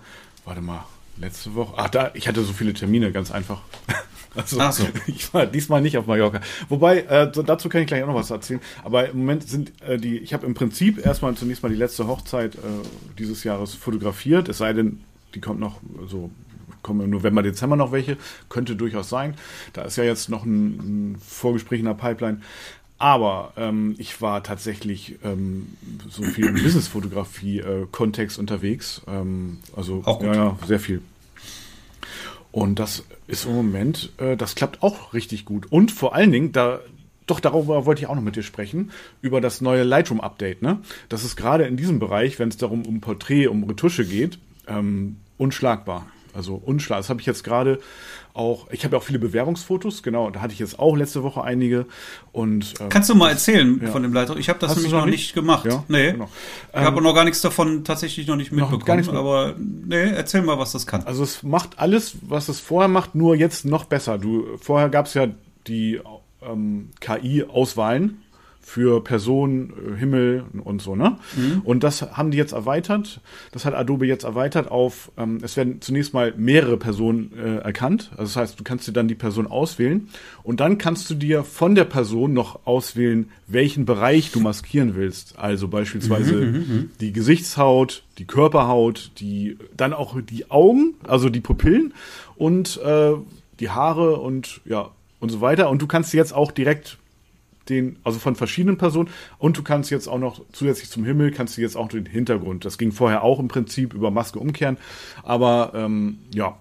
[0.45, 0.85] Warte mal,
[1.17, 1.73] letzte Woche.
[1.75, 3.61] Ach, da, ich hatte so viele Termine, ganz einfach.
[4.35, 4.87] Also, Ach so.
[5.07, 6.41] ich war diesmal nicht auf Mallorca.
[6.67, 8.61] Wobei, äh, dazu kann ich gleich auch noch was erzählen.
[8.83, 12.07] Aber im Moment sind äh, die, ich habe im Prinzip erstmal zunächst mal die letzte
[12.07, 12.59] Hochzeit äh,
[13.17, 14.49] dieses Jahres fotografiert.
[14.49, 15.01] Es sei denn,
[15.35, 16.29] die kommt noch so
[16.81, 19.35] kommen im November, Dezember noch welche, könnte durchaus sein.
[19.73, 22.39] Da ist ja jetzt noch ein, ein Vorgespräch in der Pipeline.
[22.97, 25.77] Aber ähm, ich war tatsächlich ähm,
[26.09, 29.01] so viel im Business-Fotografie-Kontext äh, unterwegs.
[29.07, 30.27] Ähm, also Auch gut.
[30.27, 31.01] Ja, ja, sehr viel.
[32.51, 35.71] Und das ist im Moment, äh, das klappt auch richtig gut.
[35.71, 36.79] Und vor allen Dingen, da,
[37.27, 40.61] doch darüber wollte ich auch noch mit dir sprechen, über das neue Lightroom-Update.
[40.61, 40.79] Ne?
[41.09, 45.17] Das ist gerade in diesem Bereich, wenn es darum um Porträt, um Retusche geht, ähm,
[45.37, 46.07] unschlagbar.
[46.39, 47.01] Also unschlagbar.
[47.01, 47.79] Das habe ich jetzt gerade
[48.33, 51.43] auch, ich habe ja auch viele Bewerbungsfotos, genau, da hatte ich jetzt auch letzte Woche
[51.43, 51.85] einige.
[52.31, 53.91] Und, äh, Kannst du mal erzählen ja.
[53.91, 54.37] von dem Leiter?
[54.37, 55.65] Ich habe das Hast nämlich noch nicht, nicht gemacht.
[55.65, 56.13] Ja, nee.
[56.13, 56.29] Genau.
[56.71, 58.79] Ich ähm, habe noch gar nichts davon tatsächlich noch nicht mitbekommen.
[58.79, 61.03] Noch gar nichts aber nee, erzähl mal, was das kann.
[61.03, 64.17] Also es macht alles, was es vorher macht, nur jetzt noch besser.
[64.17, 65.27] Du, vorher gab es ja
[65.67, 65.99] die
[66.41, 68.21] ähm, KI-Auswahlen
[68.69, 71.17] für Person, äh, Himmel und so, ne?
[71.35, 71.61] Mhm.
[71.63, 73.19] Und das haben die jetzt erweitert.
[73.51, 78.11] Das hat Adobe jetzt erweitert auf, ähm, es werden zunächst mal mehrere Personen äh, erkannt.
[78.11, 80.09] Also das heißt, du kannst dir dann die Person auswählen
[80.43, 85.39] und dann kannst du dir von der Person noch auswählen, welchen Bereich du maskieren willst.
[85.39, 86.91] Also beispielsweise mhm, mhm, mhm.
[87.01, 91.95] die Gesichtshaut, die Körperhaut, die, dann auch die Augen, also die Pupillen
[92.35, 93.13] und äh,
[93.59, 95.71] die Haare und ja, und so weiter.
[95.71, 96.98] Und du kannst jetzt auch direkt
[97.69, 99.09] den, also von verschiedenen Personen.
[99.37, 102.65] Und du kannst jetzt auch noch zusätzlich zum Himmel, kannst du jetzt auch den Hintergrund.
[102.65, 104.77] Das ging vorher auch im Prinzip über Maske umkehren.
[105.23, 106.57] Aber ähm, ja,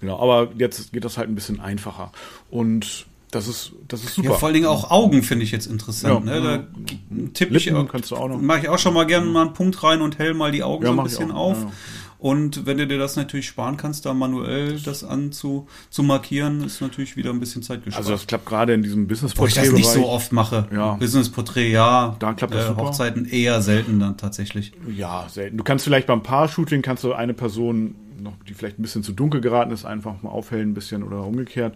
[0.00, 0.20] genau.
[0.20, 2.12] Aber jetzt geht das halt ein bisschen einfacher.
[2.50, 4.30] Und das ist, das ist super.
[4.30, 6.26] Ja, vor allen Dingen auch Augen finde ich jetzt interessant.
[6.26, 6.66] Ja, ne?
[7.10, 8.40] Da tippe ich kannst du auch noch.
[8.40, 10.84] Mache ich auch schon mal gerne mal einen Punkt rein und hell mal die Augen
[10.84, 11.58] Ja, so ein bisschen auf.
[11.58, 11.70] ja.
[12.20, 16.80] Und wenn du dir das natürlich sparen kannst, da manuell das anzu zu markieren, ist
[16.82, 18.04] natürlich wieder ein bisschen Zeit gespart.
[18.04, 20.68] Also das klappt gerade in diesem business Wo ich das nicht so oft mache.
[20.70, 20.94] Ja.
[20.94, 22.14] Business-Porträt, ja.
[22.18, 22.82] Da klappt das äh, super.
[22.82, 24.72] Hochzeiten eher selten dann tatsächlich.
[24.94, 25.56] Ja, selten.
[25.56, 29.12] Du kannst vielleicht beim Paar-Shooting kannst du eine Person noch, die vielleicht ein bisschen zu
[29.12, 31.74] dunkel geraten ist, einfach mal aufhellen ein bisschen oder umgekehrt.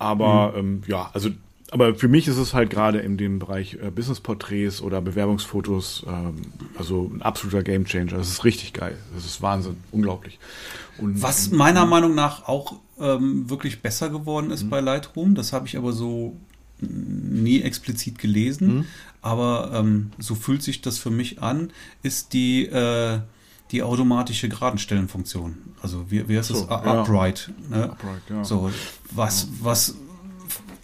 [0.00, 0.58] Aber Mhm.
[0.58, 1.30] ähm, ja, also
[1.72, 6.42] aber für mich ist es halt gerade in dem Bereich äh, Business-Porträts oder Bewerbungsfotos ähm,
[6.78, 8.12] also ein absoluter Gamechanger.
[8.16, 8.96] Das ist richtig geil.
[9.14, 10.38] Das ist Wahnsinn, unglaublich.
[10.98, 14.52] Und Was meiner Meinung nach auch ähm, wirklich besser geworden Mhm.
[14.52, 16.36] ist bei Lightroom, das habe ich aber so
[16.80, 18.84] mm, nie explizit gelesen, Mhm.
[19.20, 23.18] aber ähm, so fühlt sich das für mich an, ist die, äh,
[23.72, 25.56] die automatische Geradenstellenfunktion.
[25.82, 26.68] Also wie, wie heißt so, das?
[26.84, 27.02] Ja.
[27.02, 27.50] Upright.
[27.68, 27.90] Ne?
[27.90, 28.44] Upright, ja.
[28.44, 28.70] So,
[29.10, 29.96] was, was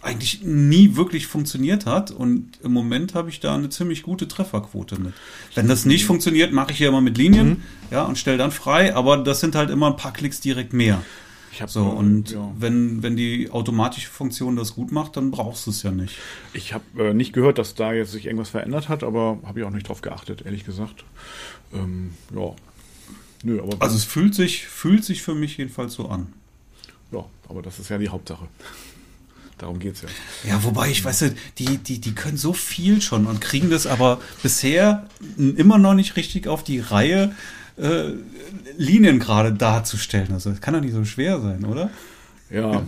[0.03, 4.99] eigentlich nie wirklich funktioniert hat und im Moment habe ich da eine ziemlich gute Trefferquote
[4.99, 5.13] mit.
[5.55, 7.57] Wenn das nicht funktioniert, mache ich ja immer mit Linien, Mhm.
[7.91, 11.01] ja, und stelle dann frei, aber das sind halt immer ein paar Klicks direkt mehr.
[11.51, 12.51] ich habe So, und ja.
[12.57, 16.15] wenn, wenn die automatische Funktion das gut macht, dann brauchst du es ja nicht.
[16.53, 19.65] Ich habe äh, nicht gehört, dass da jetzt sich irgendwas verändert hat, aber habe ich
[19.65, 21.03] auch nicht drauf geachtet, ehrlich gesagt.
[21.73, 22.53] Ähm, ja.
[23.43, 26.33] Nö, aber Also es fühlt sich, fühlt sich für mich jedenfalls so an.
[27.11, 28.47] ja, aber das ist ja die Hauptsache.
[29.63, 30.09] Darum geht's ja.
[30.49, 31.23] Ja, wobei ich weiß,
[31.57, 36.17] die, die, die können so viel schon und kriegen das aber bisher immer noch nicht
[36.17, 37.33] richtig auf die Reihe,
[37.77, 38.09] äh,
[38.75, 40.33] Linien gerade darzustellen.
[40.33, 41.91] Also das kann doch nicht so schwer sein, oder?
[42.49, 42.83] Ja.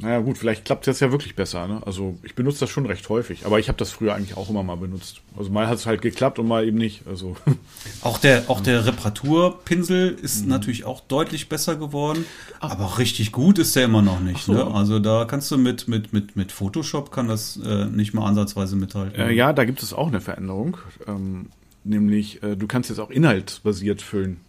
[0.00, 1.66] Naja, gut, vielleicht klappt es jetzt ja wirklich besser.
[1.66, 1.82] Ne?
[1.84, 4.62] Also ich benutze das schon recht häufig, aber ich habe das früher eigentlich auch immer
[4.62, 5.22] mal benutzt.
[5.36, 7.06] Also mal hat es halt geklappt und mal eben nicht.
[7.06, 7.36] Also
[8.02, 12.24] Auch der, auch der Reparaturpinsel ist natürlich auch deutlich besser geworden,
[12.60, 14.44] aber richtig gut ist der immer noch nicht.
[14.44, 14.52] so.
[14.52, 14.66] Ne?
[14.66, 18.76] Also da kannst du mit, mit, mit, mit Photoshop kann das äh, nicht mal ansatzweise
[18.76, 19.20] mithalten.
[19.20, 20.76] äh, ja, da gibt es auch eine Veränderung.
[21.06, 21.46] Ähm,
[21.84, 24.40] nämlich, äh, du kannst jetzt auch inhaltsbasiert füllen.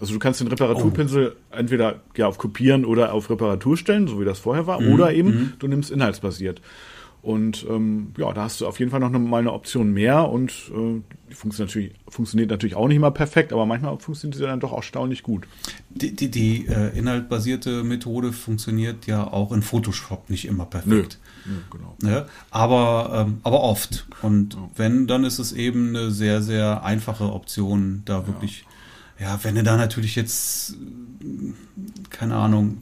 [0.00, 4.24] Also du kannst den Reparaturpinsel entweder ja, auf Kopieren oder auf Reparatur stellen, so wie
[4.24, 6.60] das vorher war, oder eben du nimmst inhaltsbasiert.
[7.22, 10.30] Und ähm, ja, da hast du auf jeden Fall noch eine, mal eine Option mehr
[10.30, 14.44] und äh, die funktioniert natürlich, funktioniert natürlich auch nicht immer perfekt, aber manchmal funktioniert sie
[14.44, 15.46] dann doch erstaunlich gut.
[15.90, 20.70] Die, die, die äh, inhaltbasierte Methode funktioniert ja auch in Photoshop nicht immer Nö.
[20.70, 21.18] perfekt.
[21.44, 21.96] Nö, genau.
[22.02, 22.26] Ne?
[22.50, 24.06] Aber, ähm, aber oft.
[24.22, 28.66] Und wenn, dann ist es eben eine sehr, sehr einfache Option, da wirklich, ja,
[29.42, 30.76] wenn du da natürlich jetzt,
[32.10, 32.78] keine Ahnung,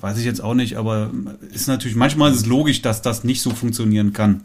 [0.00, 1.10] weiß ich jetzt auch nicht, aber
[1.52, 4.42] ist natürlich, manchmal ist es logisch, dass das nicht so funktionieren kann.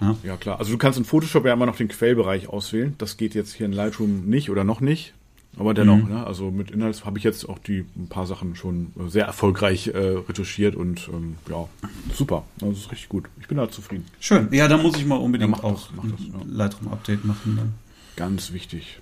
[0.00, 0.16] Ja?
[0.22, 0.58] Ja, klar.
[0.58, 2.94] Also du kannst in Photoshop ja immer noch den Quellbereich auswählen.
[2.98, 5.12] Das geht jetzt hier in Lightroom nicht oder noch nicht.
[5.58, 6.08] Aber dennoch, Mhm.
[6.10, 6.26] ne?
[6.26, 9.98] also mit Inhalts habe ich jetzt auch die ein paar Sachen schon sehr erfolgreich äh,
[9.98, 11.68] retuschiert und ähm, ja,
[12.14, 12.44] super.
[12.58, 13.24] Das ist richtig gut.
[13.40, 14.04] Ich bin da zufrieden.
[14.20, 14.48] Schön.
[14.52, 16.34] Ja, da muss ich mal unbedingt Ja, auch das, das, ja.
[16.48, 17.56] Lightroom-Update machen.
[17.56, 17.72] Dann.
[18.16, 19.00] Ganz wichtig.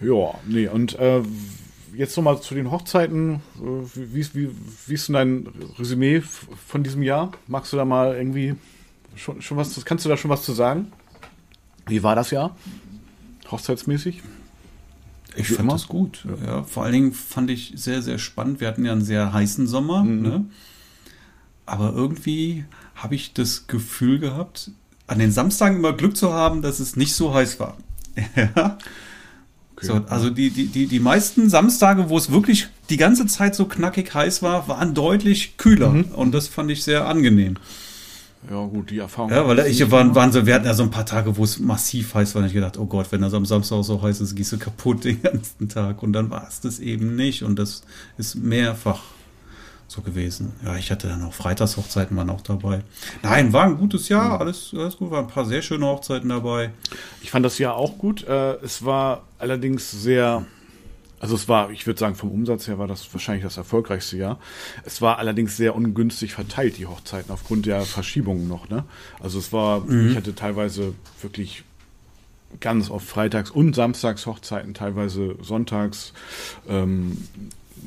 [0.00, 1.22] Ja, nee, und äh,
[1.94, 3.40] jetzt nochmal zu den Hochzeiten.
[3.56, 3.60] Äh,
[3.94, 4.50] Wie, wie,
[4.86, 7.32] wie, ist denn dein Resümee von diesem Jahr?
[7.46, 8.54] Magst du da mal irgendwie
[9.14, 10.92] schon, schon was, kannst du da schon was zu sagen?
[11.86, 12.56] Wie war das Jahr?
[13.50, 14.22] Hochzeitsmäßig?
[15.36, 15.72] Ich Wie fand immer?
[15.74, 16.26] das gut.
[16.44, 16.62] Ja.
[16.62, 18.60] vor allen Dingen fand ich sehr, sehr spannend.
[18.60, 20.02] Wir hatten ja einen sehr heißen Sommer.
[20.02, 20.22] Mhm.
[20.22, 20.44] Ne?
[21.66, 24.70] Aber irgendwie habe ich das Gefühl gehabt,
[25.06, 27.76] an den Samstagen immer Glück zu haben, dass es nicht so heiß war.
[28.36, 28.78] ja.
[29.76, 29.86] Okay.
[29.86, 33.66] So, also die, die, die, die meisten Samstage, wo es wirklich die ganze Zeit so
[33.66, 35.90] knackig heiß war, waren deutlich kühler.
[35.90, 36.04] Mhm.
[36.14, 37.56] Und das fand ich sehr angenehm.
[38.50, 39.30] Ja, gut, die Erfahrung.
[39.30, 41.58] Ja, weil ich waren, waren so, wir hatten ja so ein paar Tage, wo es
[41.58, 42.42] massiv heiß war.
[42.42, 45.04] Und ich gedacht, oh Gott, wenn das am Samstag so heiß ist, gehst du kaputt
[45.04, 46.02] den ganzen Tag.
[46.02, 47.42] Und dann war es das eben nicht.
[47.42, 47.82] Und das
[48.16, 49.02] ist mehrfach
[49.88, 50.52] so gewesen.
[50.64, 52.80] Ja, ich hatte dann auch Freitagshochzeiten waren auch dabei.
[53.22, 56.70] Nein, war ein gutes Jahr, alles, alles gut, waren ein paar sehr schöne Hochzeiten dabei.
[57.22, 58.24] Ich fand das Jahr auch gut.
[58.26, 60.44] Äh, es war allerdings sehr,
[61.20, 64.40] also es war, ich würde sagen, vom Umsatz her war das wahrscheinlich das erfolgreichste Jahr.
[64.84, 68.68] Es war allerdings sehr ungünstig verteilt, die Hochzeiten, aufgrund der Verschiebungen noch.
[68.68, 68.84] Ne?
[69.20, 71.62] Also es war, ich hatte teilweise wirklich
[72.60, 76.12] ganz oft Freitags- und Samstags Hochzeiten, teilweise Sonntags.
[76.68, 77.18] Ähm,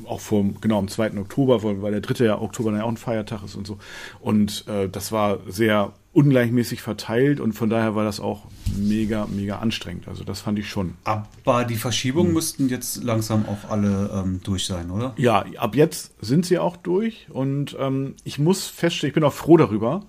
[0.06, 1.18] auch vom, genau, am 2.
[1.18, 2.24] Oktober, weil, der 3.
[2.24, 3.78] Ja, Oktober dann ja auch ein Feiertag ist und so.
[4.20, 9.60] Und äh, das war sehr ungleichmäßig verteilt und von daher war das auch mega, mega
[9.60, 10.08] anstrengend.
[10.08, 10.94] Also das fand ich schon.
[11.04, 15.14] Aber die Verschiebungen müssten jetzt langsam auch alle ähm, durch sein, oder?
[15.16, 19.32] Ja, ab jetzt sind sie auch durch und ähm, ich muss feststellen, ich bin auch
[19.32, 20.02] froh darüber,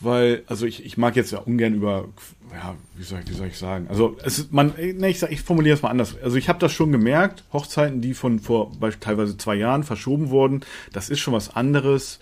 [0.00, 2.08] weil, also ich, ich mag jetzt ja ungern über,
[2.52, 5.74] ja, wie soll ich, wie soll ich sagen, also es man, ne, ich, ich formuliere
[5.76, 6.16] es mal anders.
[6.22, 10.62] Also ich habe das schon gemerkt, Hochzeiten, die von vor teilweise zwei Jahren verschoben wurden,
[10.92, 12.18] das ist schon was anderes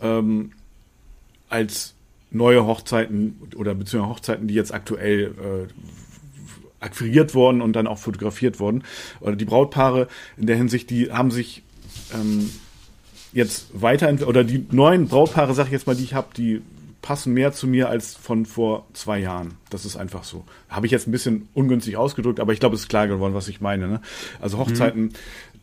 [0.00, 0.52] ähm,
[1.48, 1.94] als
[2.30, 5.72] neue Hochzeiten oder beziehungsweise Hochzeiten, die jetzt aktuell äh,
[6.80, 8.82] akquiriert wurden und dann auch fotografiert wurden.
[9.20, 11.62] Oder die Brautpaare in der Hinsicht, die haben sich
[12.14, 12.50] ähm,
[13.32, 16.62] jetzt weiterentwickelt, oder die neuen Brautpaare, sag ich jetzt mal, die ich habe, die
[17.02, 19.54] passen mehr zu mir als von vor zwei Jahren.
[19.70, 20.44] Das ist einfach so.
[20.68, 23.48] Habe ich jetzt ein bisschen ungünstig ausgedrückt, aber ich glaube, es ist klar geworden, was
[23.48, 23.88] ich meine.
[23.88, 24.00] Ne?
[24.40, 25.12] Also Hochzeiten, mhm.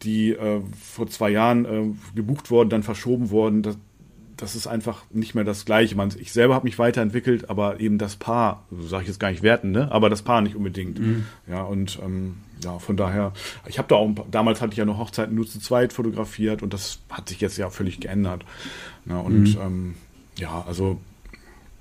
[0.03, 3.77] die äh, vor zwei Jahren äh, gebucht wurden, dann verschoben wurden, das,
[4.35, 5.95] das ist einfach nicht mehr das Gleiche.
[5.95, 9.31] Man, ich selber habe mich weiterentwickelt, aber eben das Paar, so sage ich jetzt gar
[9.31, 9.89] nicht werten, ne?
[9.91, 10.99] aber das Paar nicht unbedingt.
[10.99, 11.25] Mhm.
[11.47, 13.31] Ja, und ähm, ja, von daher,
[13.65, 16.73] ich habe da auch, damals hatte ich ja noch Hochzeiten nur zu zweit fotografiert und
[16.73, 18.43] das hat sich jetzt ja völlig geändert.
[19.05, 19.61] Ja, und mhm.
[19.61, 19.95] ähm,
[20.37, 20.99] ja, also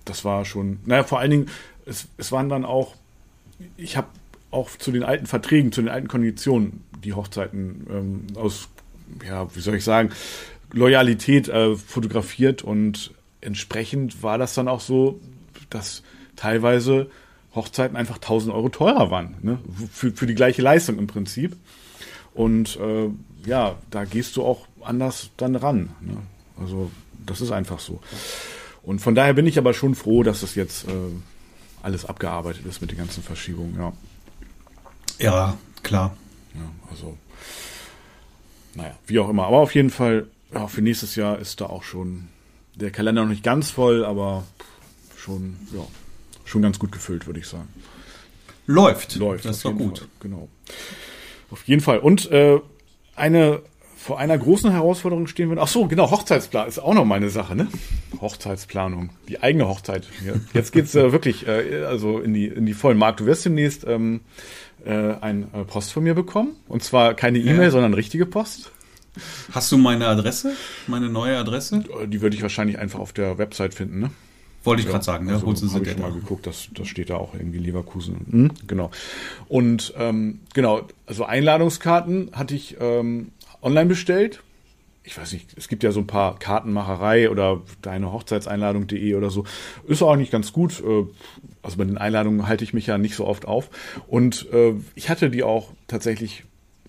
[0.09, 1.47] das war schon, naja, vor allen Dingen,
[1.87, 2.95] es, es waren dann auch,
[3.77, 4.09] ich habe
[4.51, 8.69] auch zu den alten Verträgen, zu den alten Konditionen die Hochzeiten ähm, aus,
[9.27, 10.11] ja, wie soll ich sagen,
[10.73, 15.21] Loyalität äh, fotografiert und entsprechend war das dann auch so,
[15.71, 16.03] dass
[16.37, 17.11] teilweise
[17.55, 19.59] Hochzeiten einfach 1000 Euro teurer waren, ne?
[19.93, 21.57] für, für die gleiche Leistung im Prinzip.
[22.35, 23.09] Und äh,
[23.47, 25.91] ja, da gehst du auch anders dann ran.
[26.01, 26.19] Ne?
[26.61, 26.91] Also
[27.27, 28.01] das ist einfach so.
[28.89, 30.93] Und von daher bin ich aber schon froh, dass das jetzt äh,
[31.83, 33.93] alles abgearbeitet ist mit den ganzen Verschiebungen, ja.
[35.19, 36.17] Ja, klar.
[36.55, 37.19] Ja, also,
[38.75, 39.45] naja, wie auch immer.
[39.45, 42.29] Aber auf jeden Fall, ja, für nächstes Jahr ist da auch schon
[42.77, 44.45] der Kalender noch nicht ganz voll, aber
[45.19, 45.87] schon, ja,
[46.47, 47.69] schon ganz gut gefüllt, würde ich sagen.
[48.67, 49.17] Läuft.
[49.17, 49.45] Läuft.
[49.45, 49.99] Das ist doch gut.
[49.99, 50.49] Fall, genau.
[51.51, 51.99] Auf jeden Fall.
[51.99, 52.59] Und äh,
[53.15, 53.61] eine
[54.09, 55.61] vor einer großen Herausforderung stehen würden.
[55.63, 57.69] Ach so, genau, Hochzeitsplan ist auch noch meine Sache, ne?
[58.23, 60.09] Hochzeitsplanung, die eigene Hochzeit.
[60.55, 63.21] Jetzt geht's äh, wirklich äh, also in die in die vollen Markt.
[63.21, 64.21] Du wirst demnächst ähm,
[64.87, 67.71] äh, ein äh, Post von mir bekommen und zwar keine E-Mail, ja.
[67.71, 68.71] sondern richtige Post.
[69.53, 70.55] Hast du meine Adresse,
[70.87, 71.85] meine neue Adresse?
[72.07, 74.11] Die würde ich wahrscheinlich einfach auf der Website finden, ne?
[74.65, 75.35] Wollte ich ja, gerade sagen, ne?
[75.35, 78.25] Also, habe ich schon mal geguckt, das, das steht da auch irgendwie Leverkusen.
[78.27, 78.91] Mhm, genau.
[79.49, 84.43] Und ähm, genau, also Einladungskarten hatte ich ähm, online bestellt.
[85.05, 89.45] Ich weiß nicht, es gibt ja so ein paar Kartenmacherei oder deine Hochzeitseinladung.de oder so.
[89.87, 90.81] Ist auch nicht ganz gut.
[90.81, 91.07] Äh,
[91.63, 93.71] also bei den Einladungen halte ich mich ja nicht so oft auf.
[94.07, 96.45] Und äh, ich hatte die auch tatsächlich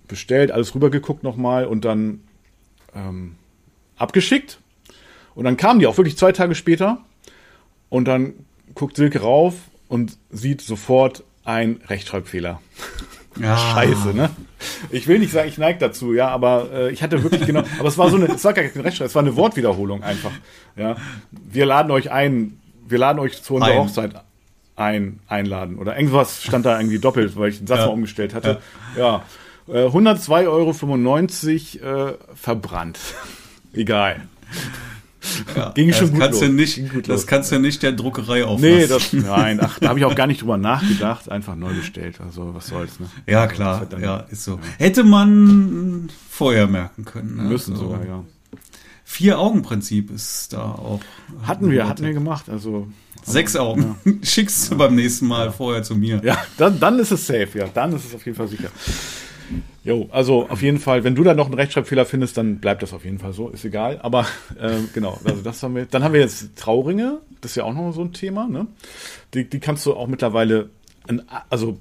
[0.07, 2.21] bestellt, alles rübergeguckt nochmal und dann
[2.93, 3.35] ähm,
[3.95, 4.59] abgeschickt.
[5.35, 7.05] Und dann kamen die auch wirklich zwei Tage später.
[7.87, 8.33] Und dann
[8.75, 9.55] guckt Silke rauf
[9.87, 12.61] und sieht sofort ein Rechtschreibfehler.
[13.39, 13.57] Ja.
[13.57, 14.29] Scheiße, ne?
[14.89, 17.87] Ich will nicht sagen, ich neige dazu, ja, aber äh, ich hatte wirklich genau, aber
[17.87, 20.31] es war so eine, es war gar kein Rechtschreib, es war eine Wortwiederholung einfach.
[20.75, 20.95] Ja,
[21.31, 23.79] wir laden euch ein, wir laden euch zu unserer ein.
[23.79, 24.13] Hochzeit
[24.75, 27.85] ein, einladen oder irgendwas stand da irgendwie doppelt, weil ich den Satz ja.
[27.87, 28.61] mal umgestellt hatte.
[28.97, 29.23] Ja,
[29.67, 29.85] ja.
[29.85, 32.99] Äh, 102,95 Euro äh, verbrannt.
[33.73, 34.21] Egal.
[35.55, 36.49] Ja, Ging schon gut kannst los.
[36.49, 37.27] Du nicht, gut das los.
[37.27, 38.77] kannst du nicht der Druckerei auflassen.
[38.77, 42.19] Nee, das, nein, ach, da habe ich auch gar nicht drüber nachgedacht, einfach neu bestellt.
[42.21, 43.09] Also was soll's, ne?
[43.27, 44.53] Ja, klar, dann, ja, ist so.
[44.53, 44.59] Ja.
[44.77, 47.35] Hätte man vorher merken können.
[47.35, 47.43] Ne?
[47.43, 48.23] Müssen also, sogar, ja.
[49.03, 51.01] Vier-Augen-Prinzip ist da auch.
[51.43, 52.87] Hatten wir, hatten wir gemacht, also.
[53.23, 53.95] Sechs Augen.
[54.05, 54.13] Ja.
[54.23, 56.21] Schickst du beim nächsten Mal vorher zu mir.
[56.23, 57.67] Ja, dann, dann ist es safe, ja.
[57.73, 58.69] Dann ist es auf jeden Fall sicher.
[59.83, 62.93] Jo, also auf jeden Fall, wenn du da noch einen Rechtschreibfehler findest, dann bleibt das
[62.93, 63.99] auf jeden Fall so, ist egal.
[64.01, 64.25] Aber
[64.59, 65.85] äh, genau, also das haben wir.
[65.85, 68.67] Dann haben wir jetzt Trauringe, das ist ja auch noch so ein Thema, ne?
[69.33, 70.69] Die, die kannst du auch mittlerweile,
[71.07, 71.77] in, also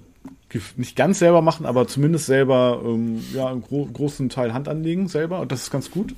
[0.76, 5.09] nicht ganz selber machen, aber zumindest selber ähm, ja einen gro großen Teil Hand anlegen
[5.09, 6.14] selber und das ist ganz gut.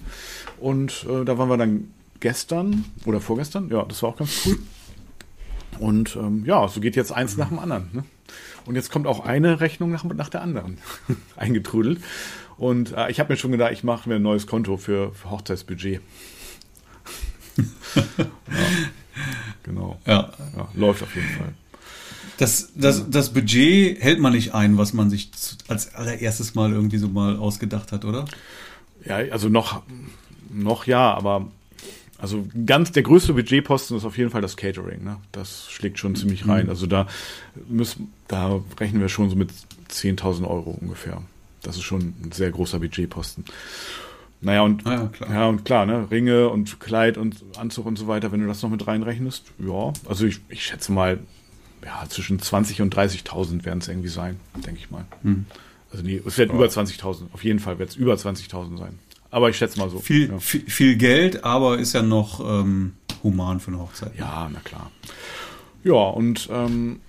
[0.60, 4.58] Und äh, da waren wir dann gestern oder vorgestern, ja, das war auch ganz cool.
[5.78, 7.88] Und ähm, ja, so geht jetzt eins nach dem anderen.
[7.92, 8.04] Ne?
[8.66, 10.78] Und jetzt kommt auch eine Rechnung nach, nach der anderen
[11.36, 12.00] eingetrudelt.
[12.58, 15.30] Und äh, ich habe mir schon gedacht, ich mache mir ein neues Konto für, für
[15.30, 16.00] Hochzeitsbudget.
[17.96, 18.26] ja,
[19.62, 19.98] genau.
[20.06, 20.32] Ja.
[20.56, 20.68] ja.
[20.74, 21.54] Läuft auf jeden Fall.
[22.36, 25.30] Das, das, das Budget hält man nicht ein, was man sich
[25.68, 28.24] als allererstes Mal irgendwie so mal ausgedacht hat, oder?
[29.04, 29.82] Ja, also noch,
[30.50, 31.48] noch ja, aber
[32.20, 35.04] also ganz der größte Budgetposten ist auf jeden Fall das Catering.
[35.04, 35.16] Ne?
[35.32, 36.64] Das schlägt schon ziemlich rein.
[36.64, 36.70] Mhm.
[36.70, 37.06] Also da
[37.68, 39.50] müssen, da rechnen wir schon so mit
[39.90, 41.22] 10.000 Euro ungefähr.
[41.62, 43.44] Das ist schon ein sehr großer Budgetposten.
[44.42, 45.30] Naja, und, ah ja, klar.
[45.30, 48.62] ja, und klar, ne, Ringe und Kleid und Anzug und so weiter, wenn du das
[48.62, 51.18] noch mit reinrechnest, ja, also ich, ich schätze mal,
[51.84, 55.04] ja, zwischen 20 und 30.000 werden es irgendwie sein, denke ich mal.
[55.22, 55.44] Mhm.
[55.92, 56.54] Also nee, es wird ja.
[56.54, 58.98] über 20.000, auf jeden Fall wird es über 20.000 sein.
[59.30, 59.98] Aber ich schätze mal so.
[60.00, 60.38] Viel, ja.
[60.38, 64.12] viel, viel, Geld, aber ist ja noch ähm, human für eine Hochzeit.
[64.18, 64.90] Ja, na klar.
[65.84, 67.00] Ja, und ähm,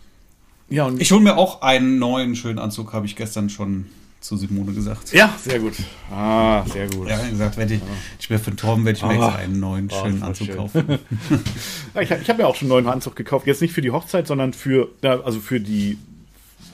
[0.69, 3.87] ja, und ich hole mir auch einen neuen schönen Anzug, habe ich gestern schon
[4.21, 5.11] zu Simone gesagt.
[5.13, 5.73] Ja, sehr gut.
[6.11, 7.09] Ah, sehr gut.
[7.09, 7.81] Ja, gesagt, wenn ich,
[8.19, 9.13] ich wäre für den Torben, werde ich mir Ah.
[9.25, 10.57] extra einen neuen Ah, schönen Anzug schön.
[10.57, 10.85] kaufen.
[11.95, 13.47] Ja, ich ich habe mir auch schon einen neuen Anzug gekauft.
[13.47, 15.97] Jetzt nicht für die Hochzeit, sondern für, ja, also für die,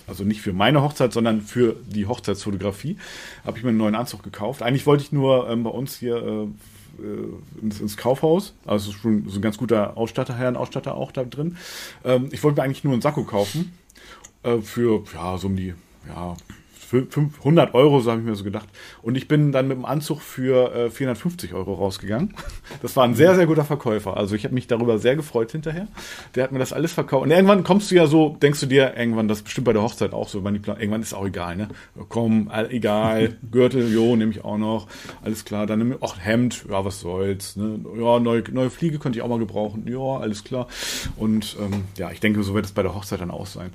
[0.08, 2.98] also nicht für meine Hochzeit, sondern für die Hochzeitsfotografie
[3.46, 4.62] habe ich mir einen neuen Anzug gekauft.
[4.62, 6.48] Eigentlich wollte ich nur ähm, bei uns hier äh,
[7.04, 11.58] äh, ins, ins Kaufhaus, also schon so ein ganz guter Ausstatter, Herrenausstatter auch da drin.
[12.04, 13.74] Ähm, ich wollte mir eigentlich nur einen Sakko kaufen
[14.44, 15.76] äh, für, ja, so um die,
[16.08, 16.36] ja,
[16.90, 18.70] 500 Euro, so habe ich mir so gedacht.
[19.02, 22.34] Und ich bin dann mit dem Anzug für äh, 450 Euro rausgegangen.
[22.82, 24.18] Das war ein sehr, sehr guter Verkäufer.
[24.18, 25.88] Also ich habe mich darüber sehr gefreut hinterher.
[26.36, 27.24] Der hat mir das alles verkauft.
[27.24, 29.82] Und irgendwann kommst du ja so, denkst du dir, irgendwann, das ist bestimmt bei der
[29.82, 31.70] Hochzeit auch so, irgendwann ist auch egal, ne?
[32.10, 34.88] Komm, egal, Gürtel, jo, nehme ich auch noch.
[35.24, 37.80] Alles klar, dann nimm auch Hemd, ja, was soll's, ne?
[37.98, 39.88] Ja, neue, neue Fliege könnte ich auch mal gebrauchen.
[39.88, 40.68] Ja, alles klar.
[41.16, 43.72] Und ähm, ja, ich denke, so wird es bei der Hochzeit dann auch sein.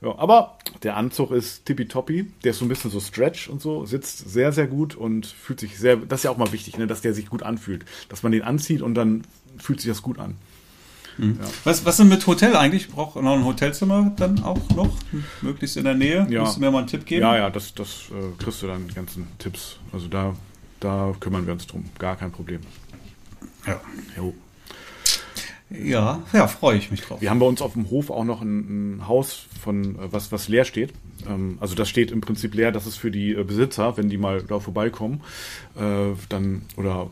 [0.00, 2.30] Ja, aber der Anzug ist tippitoppi.
[2.44, 5.58] Der ist so ein bisschen so Stretch und so, sitzt sehr, sehr gut und fühlt
[5.58, 7.84] sich sehr, das ist ja auch mal wichtig, ne, dass der sich gut anfühlt.
[8.08, 9.24] Dass man den anzieht und dann
[9.58, 10.36] fühlt sich das gut an.
[11.64, 12.90] Was, was denn mit Hotel eigentlich?
[12.90, 14.94] Braucht noch ein Hotelzimmer dann auch noch?
[15.42, 16.26] Möglichst in der Nähe?
[16.30, 16.42] Ja.
[16.42, 17.22] Musst du mir mal einen Tipp geben?
[17.22, 19.78] Ja, ja, das, das äh, kriegst du dann die ganzen Tipps.
[19.92, 20.36] Also da,
[20.78, 21.86] da kümmern wir uns drum.
[21.98, 22.60] Gar kein Problem.
[23.66, 23.80] Ja,
[24.16, 24.32] Jo.
[25.70, 27.20] Ja, ja freue ich mich drauf.
[27.20, 30.32] Wir haben bei uns auf dem Hof auch noch ein, ein Haus von äh, was
[30.32, 30.92] was leer steht.
[31.28, 32.72] Ähm, also das steht im Prinzip leer.
[32.72, 35.20] Das ist für die äh, Besitzer, wenn die mal da vorbeikommen,
[35.76, 37.10] äh, dann oder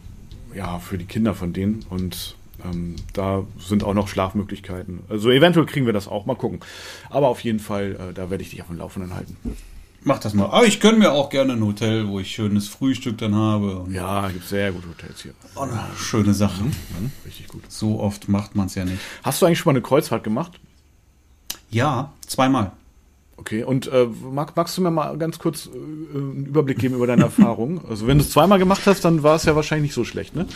[0.55, 5.01] ja für die Kinder von denen und ähm, da sind auch noch Schlafmöglichkeiten.
[5.09, 6.27] Also eventuell kriegen wir das auch.
[6.27, 6.61] Mal gucken.
[7.11, 9.37] Aber auf jeden Fall, äh, da werde ich dich auf dem Laufenden halten.
[10.03, 10.45] Mach das mal.
[10.47, 13.85] Aber ich gönne mir auch gerne ein Hotel, wo ich schönes Frühstück dann habe.
[13.91, 15.33] Ja, gibt sehr gute Hotels hier.
[15.57, 15.67] oh,
[15.99, 16.63] schöne Sache.
[16.63, 17.63] Mhm, richtig gut.
[17.69, 18.99] So oft macht man es ja nicht.
[19.25, 20.61] Hast du eigentlich schon mal eine Kreuzfahrt gemacht?
[21.71, 22.73] Ja, zweimal.
[23.39, 27.07] Okay, und äh, mag, magst du mir mal ganz kurz äh, einen Überblick geben über
[27.07, 27.85] deine Erfahrung?
[27.89, 30.35] Also wenn du es zweimal gemacht hast, dann war es ja wahrscheinlich nicht so schlecht,
[30.35, 30.47] ne?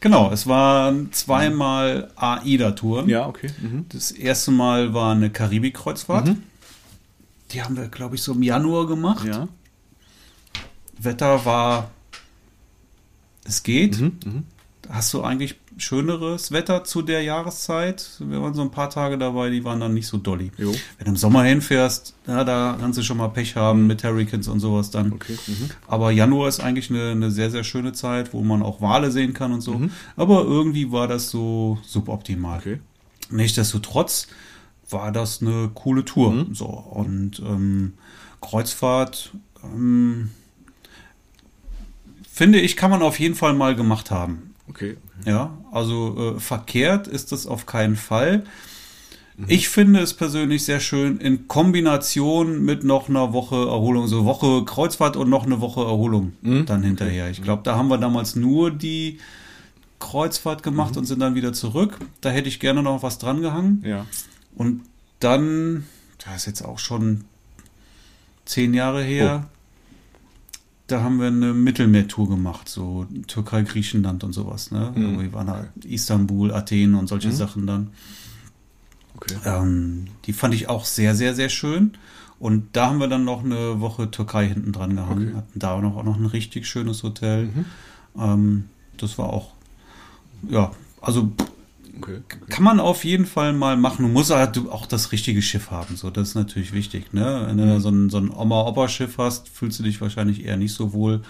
[0.00, 3.08] Genau, es waren zweimal AIDA-Touren.
[3.08, 3.48] Ja, okay.
[3.62, 3.86] Mhm.
[3.88, 6.34] Das erste Mal war eine Karibik-Kreuzfahrt.
[7.52, 9.26] Die haben wir, glaube ich, so im Januar gemacht.
[9.26, 9.48] Ja.
[10.98, 11.90] Wetter war,
[13.44, 14.00] es geht.
[14.00, 14.44] Mhm.
[14.88, 18.08] Hast du eigentlich schöneres Wetter zu der Jahreszeit?
[18.20, 20.50] Wir waren so ein paar Tage dabei, die waren dann nicht so dolly.
[20.56, 20.72] Jo.
[20.98, 24.48] Wenn du im Sommer hinfährst, ja, da kannst du schon mal Pech haben mit Hurricanes
[24.48, 25.12] und sowas dann.
[25.12, 25.36] Okay.
[25.46, 25.70] Mhm.
[25.86, 29.34] Aber Januar ist eigentlich eine, eine sehr, sehr schöne Zeit, wo man auch Wale sehen
[29.34, 29.74] kann und so.
[29.74, 29.90] Mhm.
[30.16, 32.58] Aber irgendwie war das so suboptimal.
[32.58, 32.80] Okay.
[33.30, 34.28] Nichtsdestotrotz
[34.90, 36.32] war das eine coole Tour.
[36.32, 36.54] Mhm.
[36.54, 37.94] So, und ähm,
[38.40, 39.32] Kreuzfahrt,
[39.64, 40.30] ähm,
[42.30, 44.54] finde ich, kann man auf jeden Fall mal gemacht haben.
[44.68, 44.96] Okay.
[45.24, 48.44] Ja, also äh, verkehrt ist es auf keinen Fall.
[49.36, 49.44] Mhm.
[49.48, 54.64] Ich finde es persönlich sehr schön in Kombination mit noch einer Woche Erholung, so Woche
[54.64, 56.66] Kreuzfahrt und noch eine Woche Erholung Mhm.
[56.66, 57.30] dann hinterher.
[57.30, 59.18] Ich glaube, da haben wir damals nur die
[59.98, 60.98] Kreuzfahrt gemacht Mhm.
[60.98, 61.98] und sind dann wieder zurück.
[62.20, 63.82] Da hätte ich gerne noch was dran gehangen.
[63.86, 64.04] Ja.
[64.56, 64.82] Und
[65.20, 65.84] dann,
[66.18, 67.24] das ist jetzt auch schon
[68.44, 69.48] zehn Jahre her,
[70.86, 74.70] da haben wir eine Mittelmeertour gemacht, so Türkei, Griechenland und sowas.
[74.70, 74.92] Ne?
[74.94, 75.20] Mhm.
[75.20, 77.32] Wir waren halt Istanbul, Athen und solche Mhm.
[77.32, 77.90] Sachen dann.
[79.16, 79.34] Okay.
[79.44, 81.92] Ähm, die fand ich auch sehr, sehr, sehr schön.
[82.38, 85.28] Und da haben wir dann noch eine Woche Türkei hinten dran gehangen.
[85.28, 85.36] Okay.
[85.36, 87.46] Hatten da auch noch, auch noch ein richtig schönes Hotel.
[87.46, 87.64] Mhm.
[88.18, 88.64] Ähm,
[88.98, 89.54] das war auch,
[90.48, 91.32] ja, also
[91.98, 92.20] Okay.
[92.48, 94.02] kann man auf jeden Fall mal machen.
[94.04, 95.96] Du musst halt auch das richtige Schiff haben.
[95.96, 97.12] So, das ist natürlich wichtig.
[97.12, 97.44] Ne?
[97.48, 100.92] Wenn du so ein, so ein Oma-Opa-Schiff hast, fühlst du dich wahrscheinlich eher nicht so
[100.92, 101.22] wohl.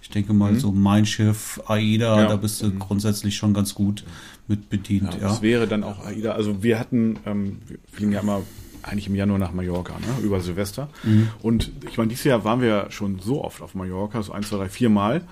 [0.00, 2.22] Ich denke mal, so mein Schiff, AIDA, Mhm.
[2.22, 2.28] Ja.
[2.28, 4.04] da bist du grundsätzlich schon ganz gut
[4.46, 5.14] mit bedient.
[5.14, 6.32] Ja, Ja, Das wäre dann auch AIDA.
[6.32, 8.42] Also wir hatten, ähm, wir fliegen ja immer
[8.82, 10.24] eigentlich im Januar nach Mallorca, ne?
[10.24, 10.88] über Silvester.
[11.02, 11.28] Mhm.
[11.42, 14.56] Und ich meine, dieses Jahr waren wir schon so oft auf Mallorca, so ein, zwei,
[14.56, 15.22] drei, vier Mal.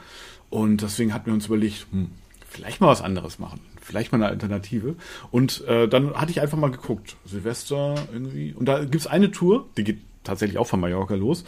[0.51, 2.09] Und deswegen hatten wir uns überlegt, hm,
[2.49, 3.61] vielleicht mal was anderes machen.
[3.87, 4.97] Vielleicht mal eine Alternative.
[5.31, 8.53] Und äh, dann hatte ich einfach mal geguckt, Silvester irgendwie.
[8.53, 11.45] Und da gibt's eine Tour, die geht tatsächlich auch von Mallorca los.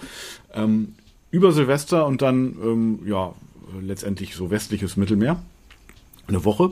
[0.54, 0.94] Ähm,
[1.32, 3.34] über Silvester und dann, ähm, ja,
[3.82, 5.42] letztendlich so westliches Mittelmeer
[6.28, 6.70] eine Woche.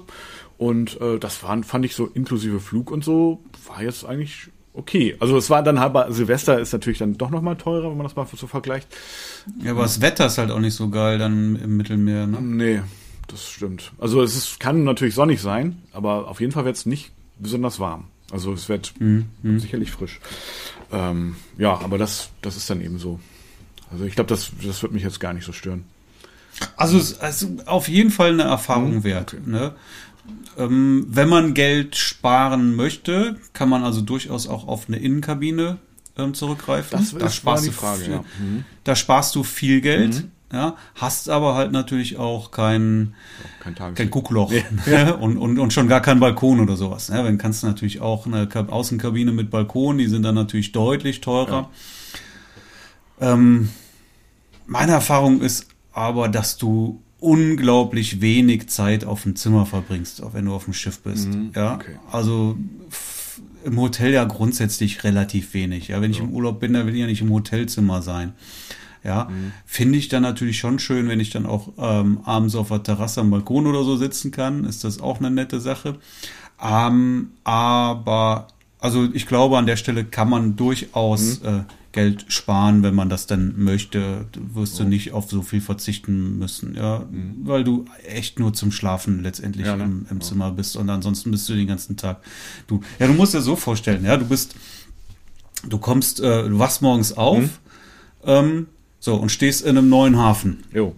[0.57, 5.17] Und äh, das waren, fand ich so inklusive Flug und so, war jetzt eigentlich okay.
[5.19, 8.15] Also es war dann bei- Silvester ist natürlich dann doch nochmal teurer, wenn man das
[8.17, 8.87] mal so vergleicht.
[9.63, 12.27] ja, aber das Wetter ist halt auch nicht so geil dann im Mittelmeer.
[12.27, 12.41] Ne?
[12.41, 12.83] Nee,
[13.27, 13.93] das stimmt.
[13.99, 17.81] Also es ist, kann natürlich sonnig sein, aber auf jeden Fall wird es nicht besonders
[17.81, 18.05] warm.
[18.31, 18.95] Also es wird
[19.43, 20.21] sicherlich frisch.
[20.93, 23.21] Ähm, ja, aber das, das ist dann eben so.
[23.91, 25.85] Also ich glaube, das, das wird mich jetzt gar nicht so stören.
[26.77, 29.37] Also, es ist auf jeden Fall eine Erfahrung wert.
[29.47, 29.75] Ne?
[30.59, 35.79] Ähm, wenn man Geld sparen möchte, kann man also durchaus auch auf eine Innenkabine
[36.17, 36.99] ähm, zurückgreifen.
[36.99, 38.25] Das da ist sparst die du Frage, viel, ja.
[38.41, 38.65] Mhm.
[38.85, 43.15] Da sparst du viel Geld, ja, hast aber halt natürlich auch kein,
[43.61, 44.53] Kein kein Guckloch
[44.87, 45.17] ne?
[45.21, 47.09] und, und, und schon gar kein Balkon oder sowas.
[47.09, 47.25] Ne?
[47.25, 51.21] Wenn kannst du natürlich auch eine Ka- Außenkabine mit Balkon, die sind dann natürlich deutlich
[51.21, 51.69] teurer.
[53.21, 53.71] Ähm,
[54.67, 60.45] meine Erfahrung ist aber, dass du unglaublich wenig Zeit auf dem Zimmer verbringst, auch wenn
[60.45, 61.29] du auf dem Schiff bist.
[61.55, 61.81] ja, Mhm.
[61.81, 61.97] okay.
[62.13, 62.57] also
[63.65, 65.89] im Hotel ja grundsätzlich relativ wenig.
[65.89, 68.33] Ja, wenn ich im Urlaub bin, dann will ich ja nicht im Hotelzimmer sein.
[69.07, 69.53] Ja, Mhm.
[69.65, 73.21] finde ich dann natürlich schon schön, wenn ich dann auch ähm, abends auf der Terrasse
[73.21, 75.97] am Balkon oder so sitzen kann, ist das auch eine nette Sache.
[76.63, 78.49] Ähm, aber
[78.81, 81.47] also ich glaube, an der Stelle kann man durchaus Mhm.
[81.49, 84.27] äh, Geld sparen, wenn man das dann möchte.
[84.33, 87.07] Du wirst du nicht auf so viel verzichten müssen, ja,
[87.43, 89.71] weil du echt nur zum Schlafen letztendlich Mhm.
[89.71, 89.85] Ja, ne?
[89.85, 92.19] im, im Zimmer bist und ansonsten bist du den ganzen Tag.
[92.67, 94.55] Du, ja, du musst dir so vorstellen, ja, du bist,
[95.67, 97.51] du kommst, äh, du wachst morgens auf, Mhm.
[98.25, 98.67] ähm,
[99.07, 100.65] so und stehst in einem neuen Hafen.
[100.75, 100.95] Jo.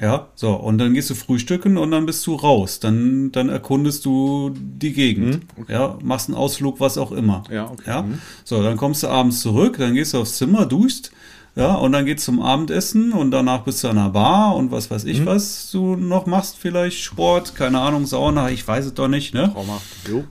[0.00, 2.78] Ja, so, und dann gehst du frühstücken und dann bist du raus.
[2.78, 5.40] Dann, dann erkundest du die Gegend.
[5.66, 7.42] Ja, machst einen Ausflug, was auch immer.
[7.50, 7.82] Ja, okay.
[7.86, 8.18] Ja, Mhm.
[8.44, 11.10] so, dann kommst du abends zurück, dann gehst du aufs Zimmer, duschst,
[11.56, 14.88] ja, und dann geht's zum Abendessen und danach bist du an der Bar und was
[14.90, 15.10] weiß Mhm.
[15.10, 19.34] ich, was du noch machst, vielleicht Sport, keine Ahnung, Sauna, ich weiß es doch nicht,
[19.34, 19.50] ne?
[19.52, 19.86] Traumhaft.
[20.08, 20.22] Jo.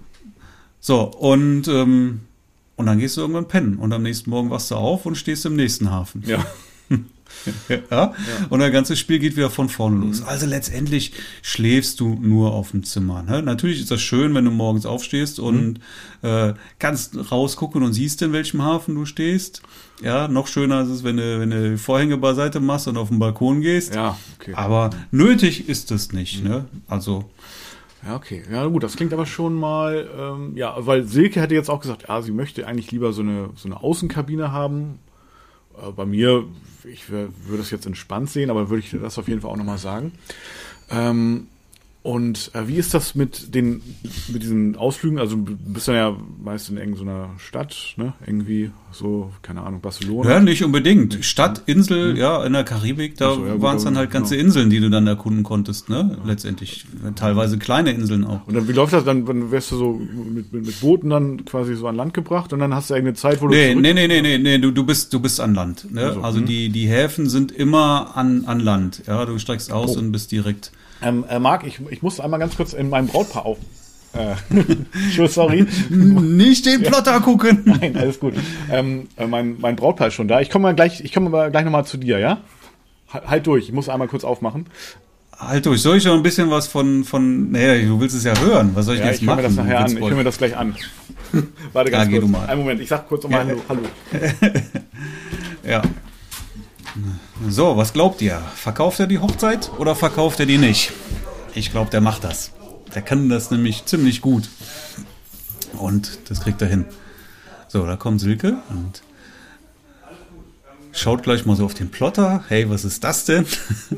[0.80, 2.22] So, und, ähm,
[2.78, 5.46] und dann gehst du irgendwann pennen und am nächsten Morgen wachst du auf und stehst
[5.46, 6.24] im nächsten Hafen.
[6.26, 6.46] Ja.
[7.92, 8.14] Ja?
[8.50, 10.08] Und das ganze Spiel geht wieder von vorne Mhm.
[10.08, 10.22] los.
[10.24, 11.12] Also letztendlich
[11.42, 13.22] schläfst du nur auf dem Zimmer.
[13.22, 13.44] Ne?
[13.44, 15.80] Natürlich ist das schön, wenn du morgens aufstehst und
[16.22, 16.28] Mhm.
[16.28, 19.62] äh, kannst rausgucken und siehst, in welchem Hafen du stehst.
[20.02, 23.20] Ja, noch schöner ist es, wenn du, wenn du Vorhänge beiseite machst und auf den
[23.20, 23.94] Balkon gehst.
[23.94, 24.54] Ja, okay.
[24.56, 26.44] Aber nötig ist es nicht.
[26.44, 26.50] Mhm.
[26.50, 26.66] Ne?
[26.88, 27.30] Also,
[28.08, 28.42] Ja, okay.
[28.50, 32.06] Ja, gut, das klingt aber schon mal, ähm, ja, weil Silke hätte jetzt auch gesagt,
[32.08, 35.00] ja, sie möchte eigentlich lieber so eine, so eine Außenkabine haben.
[35.76, 36.46] Äh, bei mir,
[36.86, 37.30] ich würde
[37.60, 40.14] es jetzt entspannt sehen, aber würde ich das auf jeden Fall auch nochmal sagen.
[40.90, 41.48] Ähm,
[42.08, 43.82] und äh, wie ist das mit den,
[44.30, 45.20] mit diesen Ausflügen?
[45.20, 48.14] Also du bist dann ja meist in irgendeiner Stadt, ne?
[48.26, 50.30] Irgendwie so, keine Ahnung, Barcelona.
[50.30, 51.20] ja, nicht unbedingt.
[51.26, 54.48] Stadt, Insel, ja, in der Karibik, da so, ja, waren es dann halt ganze genau.
[54.48, 56.18] Inseln, die du dann erkunden konntest, ne?
[56.26, 56.86] Letztendlich.
[57.16, 58.48] Teilweise kleine Inseln auch.
[58.48, 61.44] Und dann, wie läuft das dann, dann wärst du so mit, mit, mit Booten dann
[61.44, 63.82] quasi so an Land gebracht und dann hast du irgendeine Zeit, wo du Nee, zurück-
[63.82, 65.92] nee, nee, nee, nee, nee, du, du bist, du bist an Land.
[65.94, 66.04] Ne?
[66.04, 66.46] Also, Also, hm.
[66.46, 69.04] die, die Häfen sind immer an, an Land.
[69.08, 70.00] Ja, du steigst aus Oh.
[70.00, 70.72] und bist direkt.
[71.02, 73.58] Ähm, äh, Marc, ich, ich muss einmal ganz kurz in meinem Brautpaar auf.
[74.14, 75.66] Äh, sorry.
[75.90, 77.62] Nicht den Plotter gucken!
[77.66, 78.34] Nein, alles gut.
[78.72, 80.42] Ähm, äh, mein, mein Brautpaar ist schon da.
[80.42, 82.40] Ich komme mal gleich, ich komme mal gleich nochmal zu dir, ja?
[83.10, 84.66] Halt durch, ich muss einmal kurz aufmachen.
[85.38, 88.34] Halt durch, soll ich noch ein bisschen was von, von, naja, du willst es ja
[88.40, 88.72] hören.
[88.74, 89.38] Was soll ich Ja, ich jetzt höre machen?
[89.38, 89.98] mir das nachher an.
[89.98, 90.76] Ich höre mir das gleich an.
[91.74, 92.32] Warte ganz Ja, geh kurz.
[92.32, 92.48] du mal.
[92.48, 93.62] Einen Moment, ich sag kurz nochmal Hallo.
[93.70, 93.82] Hallo.
[95.64, 95.82] Ja.
[97.46, 98.40] So, was glaubt ihr?
[98.56, 100.92] Verkauft er die Hochzeit oder verkauft er die nicht?
[101.54, 102.52] Ich glaube, der macht das.
[102.96, 104.50] Der kann das nämlich ziemlich gut.
[105.78, 106.86] Und das kriegt er hin.
[107.68, 109.04] So, da kommt Silke und
[110.92, 112.44] schaut gleich mal so auf den Plotter.
[112.48, 113.46] Hey, was ist das denn?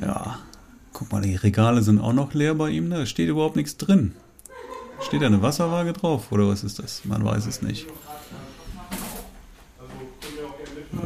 [0.00, 0.40] ja,
[0.92, 2.90] guck mal, die Regale sind auch noch leer bei ihm.
[2.90, 4.16] Da steht überhaupt nichts drin.
[5.06, 7.04] Steht da eine Wasserwaage drauf oder was ist das?
[7.04, 7.86] Man weiß es nicht.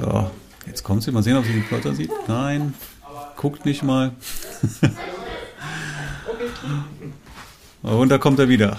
[0.02, 0.30] Ja,
[0.66, 1.12] jetzt kommt sie.
[1.12, 2.10] Mal sehen, ob sie den Plotter sieht.
[2.28, 2.74] Nein,
[3.36, 4.12] guckt nicht mal.
[7.82, 8.78] Und da kommt er wieder.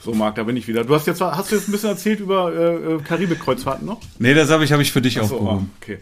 [0.00, 0.84] So, Marc, da bin ich wieder.
[0.84, 4.00] Du hast jetzt, hast du jetzt ein bisschen erzählt über äh, äh, Karibik-Kreuzfahrten noch?
[4.18, 5.70] Nee, das habe ich, hab ich für dich So, aufgehoben.
[5.70, 5.98] ah, okay.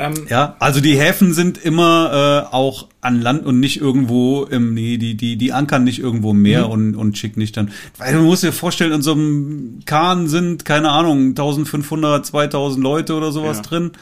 [0.00, 4.74] Ähm, Ja, also die Häfen sind immer äh, auch an Land und nicht irgendwo im,
[4.74, 7.70] nee, die, die, die ankern nicht irgendwo im Meer und, und schicken nicht dann.
[7.98, 13.14] Weil du musst dir vorstellen, in so einem Kahn sind, keine Ahnung, 1500, 2000 Leute
[13.14, 13.62] oder sowas Ja.
[13.62, 13.92] drin.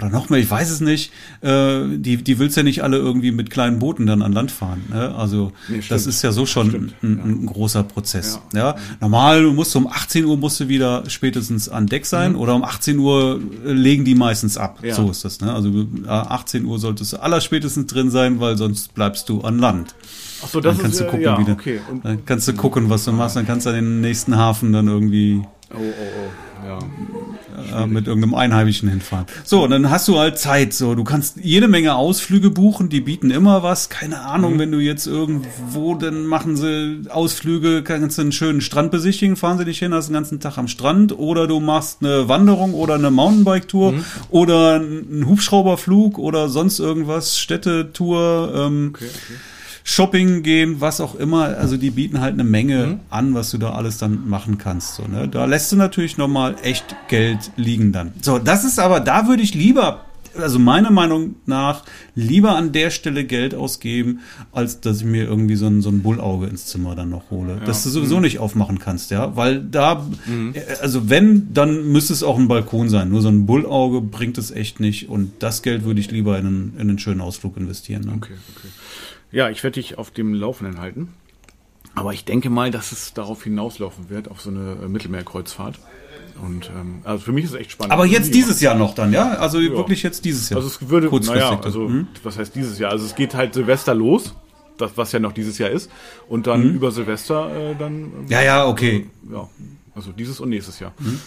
[0.00, 1.12] Oder noch mehr, ich weiß es nicht.
[1.42, 4.84] Äh, die, die willst ja nicht alle irgendwie mit kleinen Booten dann an Land fahren.
[4.90, 5.14] Ne?
[5.14, 8.40] Also Nee, das ist ja so schon ein, ein großer Prozess.
[8.54, 8.76] Ja.
[9.00, 12.64] Normal du musst um 18 Uhr musst du wieder spätestens an Deck sein oder um
[12.64, 14.78] 18 Uhr äh, legen die meistens ab.
[14.80, 14.88] Mhm.
[14.88, 14.94] Ja.
[14.94, 15.40] So ist das.
[15.40, 15.52] Ne?
[15.52, 19.94] Also äh, 18 Uhr solltest du allerspätestens drin sein, weil sonst bleibst du an Land.
[20.42, 21.80] ach so, das Dann kannst ist, du äh, gucken, ja, wie du, okay.
[22.02, 23.36] Dann kannst du gucken, was du machst.
[23.36, 25.42] Dann kannst du an den nächsten Hafen dann irgendwie
[25.72, 27.82] oh, oh, oh, ja.
[27.82, 29.26] äh, mit irgendeinem Einheimischen hinfahren.
[29.44, 30.72] So, und dann hast du halt Zeit.
[30.72, 33.88] So, du kannst jede Menge Ausflüge buchen, die bieten immer was.
[33.88, 38.90] Keine Ahnung, wenn du jetzt irgendwo, dann machen sie Ausflüge, kannst du einen schönen Strand
[38.90, 42.28] besichtigen, fahren sie dich hin, hast den ganzen Tag am Strand, oder du machst eine
[42.28, 43.94] Wanderung oder eine Mountainbike-Tour
[44.30, 48.52] oder einen Hubschrauberflug oder sonst irgendwas, Städtetour.
[48.54, 49.34] Ähm, Okay, okay.
[49.84, 51.56] Shopping gehen, was auch immer.
[51.56, 53.00] Also die bieten halt eine Menge mhm.
[53.10, 54.94] an, was du da alles dann machen kannst.
[54.94, 55.28] So, ne?
[55.28, 58.12] Da lässt du natürlich nochmal echt Geld liegen dann.
[58.20, 60.04] So, das ist aber, da würde ich lieber
[60.38, 64.20] also meiner Meinung nach lieber an der Stelle Geld ausgeben,
[64.52, 67.54] als dass ich mir irgendwie so ein, so ein Bullauge ins Zimmer dann noch hole.
[67.54, 67.64] Ja.
[67.64, 68.22] Das du sowieso mhm.
[68.22, 69.36] nicht aufmachen kannst, ja.
[69.36, 70.54] Weil da, mhm.
[70.80, 73.10] also wenn, dann müsste es auch ein Balkon sein.
[73.10, 75.08] Nur so ein Bullauge bringt es echt nicht.
[75.08, 78.02] Und das Geld würde ich lieber in einen, in einen schönen Ausflug investieren.
[78.04, 78.12] Ne?
[78.16, 78.68] Okay, okay.
[79.32, 81.14] Ja, ich werde dich auf dem Laufenden halten.
[81.94, 85.78] Aber ich denke mal, dass es darauf hinauslaufen wird, auf so eine äh, Mittelmeerkreuzfahrt.
[86.42, 87.92] Und ähm, also für mich ist es echt spannend.
[87.92, 89.32] Aber jetzt dieses Jahr noch dann, ja?
[89.32, 89.70] Also ja.
[89.72, 90.58] wirklich jetzt dieses Jahr.
[90.58, 92.08] Also es würde, naja, also hm?
[92.22, 92.92] was heißt dieses Jahr?
[92.92, 94.34] Also es geht halt Silvester los,
[94.78, 95.90] das, was ja noch dieses Jahr ist,
[96.28, 96.74] und dann hm?
[96.74, 98.10] über Silvester äh, dann.
[98.28, 99.08] ja, ja, okay.
[99.28, 99.48] Äh, ja,
[99.94, 100.92] also dieses und nächstes Jahr.
[100.98, 101.20] Hm?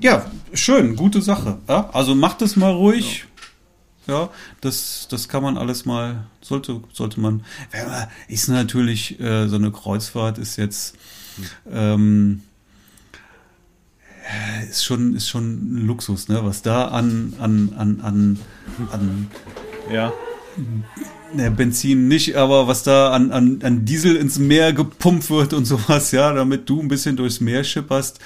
[0.00, 1.58] Ja, schön, gute Sache.
[1.68, 1.88] Ja?
[1.92, 3.20] Also macht es mal ruhig.
[3.20, 3.33] Ja.
[4.06, 4.30] Ja,
[4.60, 7.44] das, das kann man alles mal, sollte, sollte man.
[8.28, 10.96] Ist natürlich, äh, so eine Kreuzfahrt ist jetzt,
[11.70, 12.42] ähm,
[14.70, 16.44] ist schon, ist schon ein Luxus, ne?
[16.44, 18.38] Was da an, an, an, an,
[18.90, 19.30] an
[19.92, 20.12] ja.
[21.34, 25.64] Ne, Benzin nicht, aber was da an, an, an Diesel ins Meer gepumpt wird und
[25.64, 28.20] sowas, ja, damit du ein bisschen durchs Meer schipperst,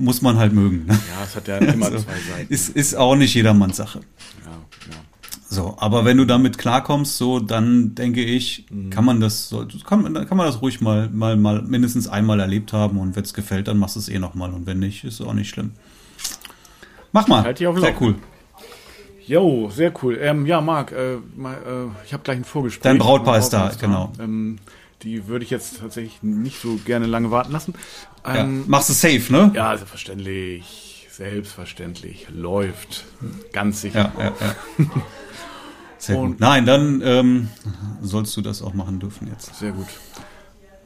[0.00, 0.86] muss man halt mögen.
[0.86, 0.94] Ne?
[0.94, 2.52] Ja, es hat ja immer also, zwei Seiten.
[2.52, 4.00] Ist, ist auch nicht jedermanns Sache.
[4.44, 4.50] Ja,
[4.90, 4.96] ja.
[5.48, 8.90] So, aber wenn du damit klarkommst, so, dann denke ich, mhm.
[8.90, 9.54] kann man das,
[9.86, 13.34] kann, kann man das ruhig mal, mal, mal mindestens einmal erlebt haben und wenn es
[13.34, 15.72] gefällt, dann machst du es eh nochmal und wenn nicht, ist es auch nicht schlimm.
[17.12, 17.42] Mach mal.
[17.42, 18.14] Halt auf sehr cool.
[19.26, 20.18] Jo, sehr cool.
[20.20, 22.82] Ähm, ja, Marc, äh, mal, äh, ich habe gleich ein Vorgespräch.
[22.82, 24.12] Dein Brautpaar ist da, genau.
[24.18, 24.58] Ähm,
[25.02, 27.74] die würde ich jetzt tatsächlich nicht so gerne lange warten lassen.
[28.24, 29.52] Ähm, ja, machst du safe, ne?
[29.54, 31.08] Ja, selbstverständlich.
[31.10, 32.26] Selbstverständlich.
[32.30, 33.04] Läuft.
[33.52, 34.12] Ganz sicher.
[34.18, 34.34] Ja, ja,
[34.78, 34.86] ja.
[35.98, 36.40] Sehr und gut.
[36.40, 37.48] Nein, dann ähm,
[38.00, 39.54] sollst du das auch machen dürfen jetzt.
[39.56, 39.88] Sehr gut.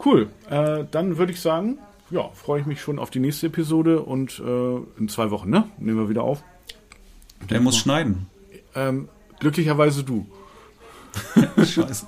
[0.05, 0.29] Cool.
[0.51, 1.79] Äh, dann würde ich sagen,
[2.11, 5.69] ja, freue ich mich schon auf die nächste Episode und äh, in zwei Wochen, ne?
[5.79, 6.43] Nehmen wir wieder auf.
[7.49, 8.27] Der muss schneiden.
[8.75, 9.09] Ähm,
[9.39, 10.27] glücklicherweise du.
[11.57, 12.07] Scheiße.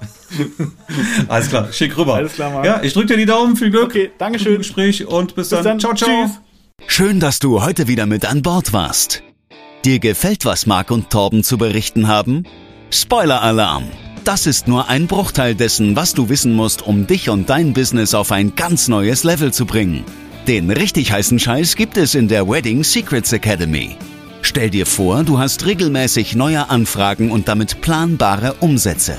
[1.29, 2.15] Alles klar, schick rüber.
[2.15, 2.65] Alles klar, Mann.
[2.65, 3.85] Ja, ich drücke dir die Daumen, viel Glück.
[3.85, 4.59] Okay, Dankeschön.
[4.59, 5.65] Gespräch und bis, bis dann.
[5.65, 5.81] dann.
[5.81, 6.09] Ciao, ciao.
[6.09, 6.41] Tschüss.
[6.87, 9.23] Schön, dass du heute wieder mit an Bord warst.
[9.85, 12.45] Dir gefällt, was Marc und Torben zu berichten haben?
[12.91, 13.85] Spoiler-Alarm!
[14.25, 18.13] Das ist nur ein Bruchteil dessen, was du wissen musst, um dich und dein Business
[18.13, 20.05] auf ein ganz neues Level zu bringen.
[20.49, 23.97] Den richtig heißen Scheiß gibt es in der Wedding Secrets Academy.
[24.49, 29.19] Stell dir vor, du hast regelmäßig neue Anfragen und damit planbare Umsätze.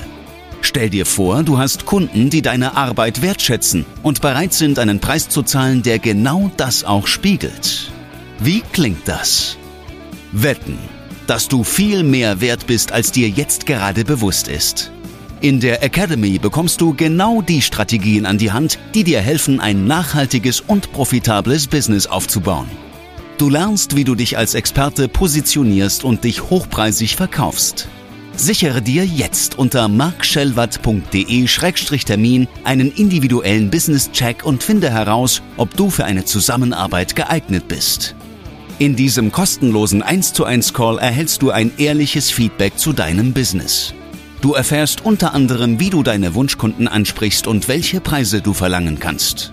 [0.62, 5.28] Stell dir vor, du hast Kunden, die deine Arbeit wertschätzen und bereit sind, einen Preis
[5.28, 7.92] zu zahlen, der genau das auch spiegelt.
[8.38, 9.58] Wie klingt das?
[10.32, 10.78] Wetten
[11.28, 14.90] dass du viel mehr wert bist, als dir jetzt gerade bewusst ist.
[15.42, 19.86] In der Academy bekommst du genau die Strategien an die Hand, die dir helfen, ein
[19.86, 22.66] nachhaltiges und profitables Business aufzubauen.
[23.38, 27.86] Du lernst, wie du dich als Experte positionierst und dich hochpreisig verkaufst.
[28.34, 36.24] Sichere dir jetzt unter markschellwatt.de-termin einen individuellen Business-Check und finde heraus, ob du für eine
[36.24, 38.16] Zusammenarbeit geeignet bist.
[38.80, 43.94] In diesem kostenlosen 1 zu 1 Call erhältst du ein ehrliches Feedback zu deinem Business.
[44.40, 49.52] Du erfährst unter anderem, wie du deine Wunschkunden ansprichst und welche Preise du verlangen kannst.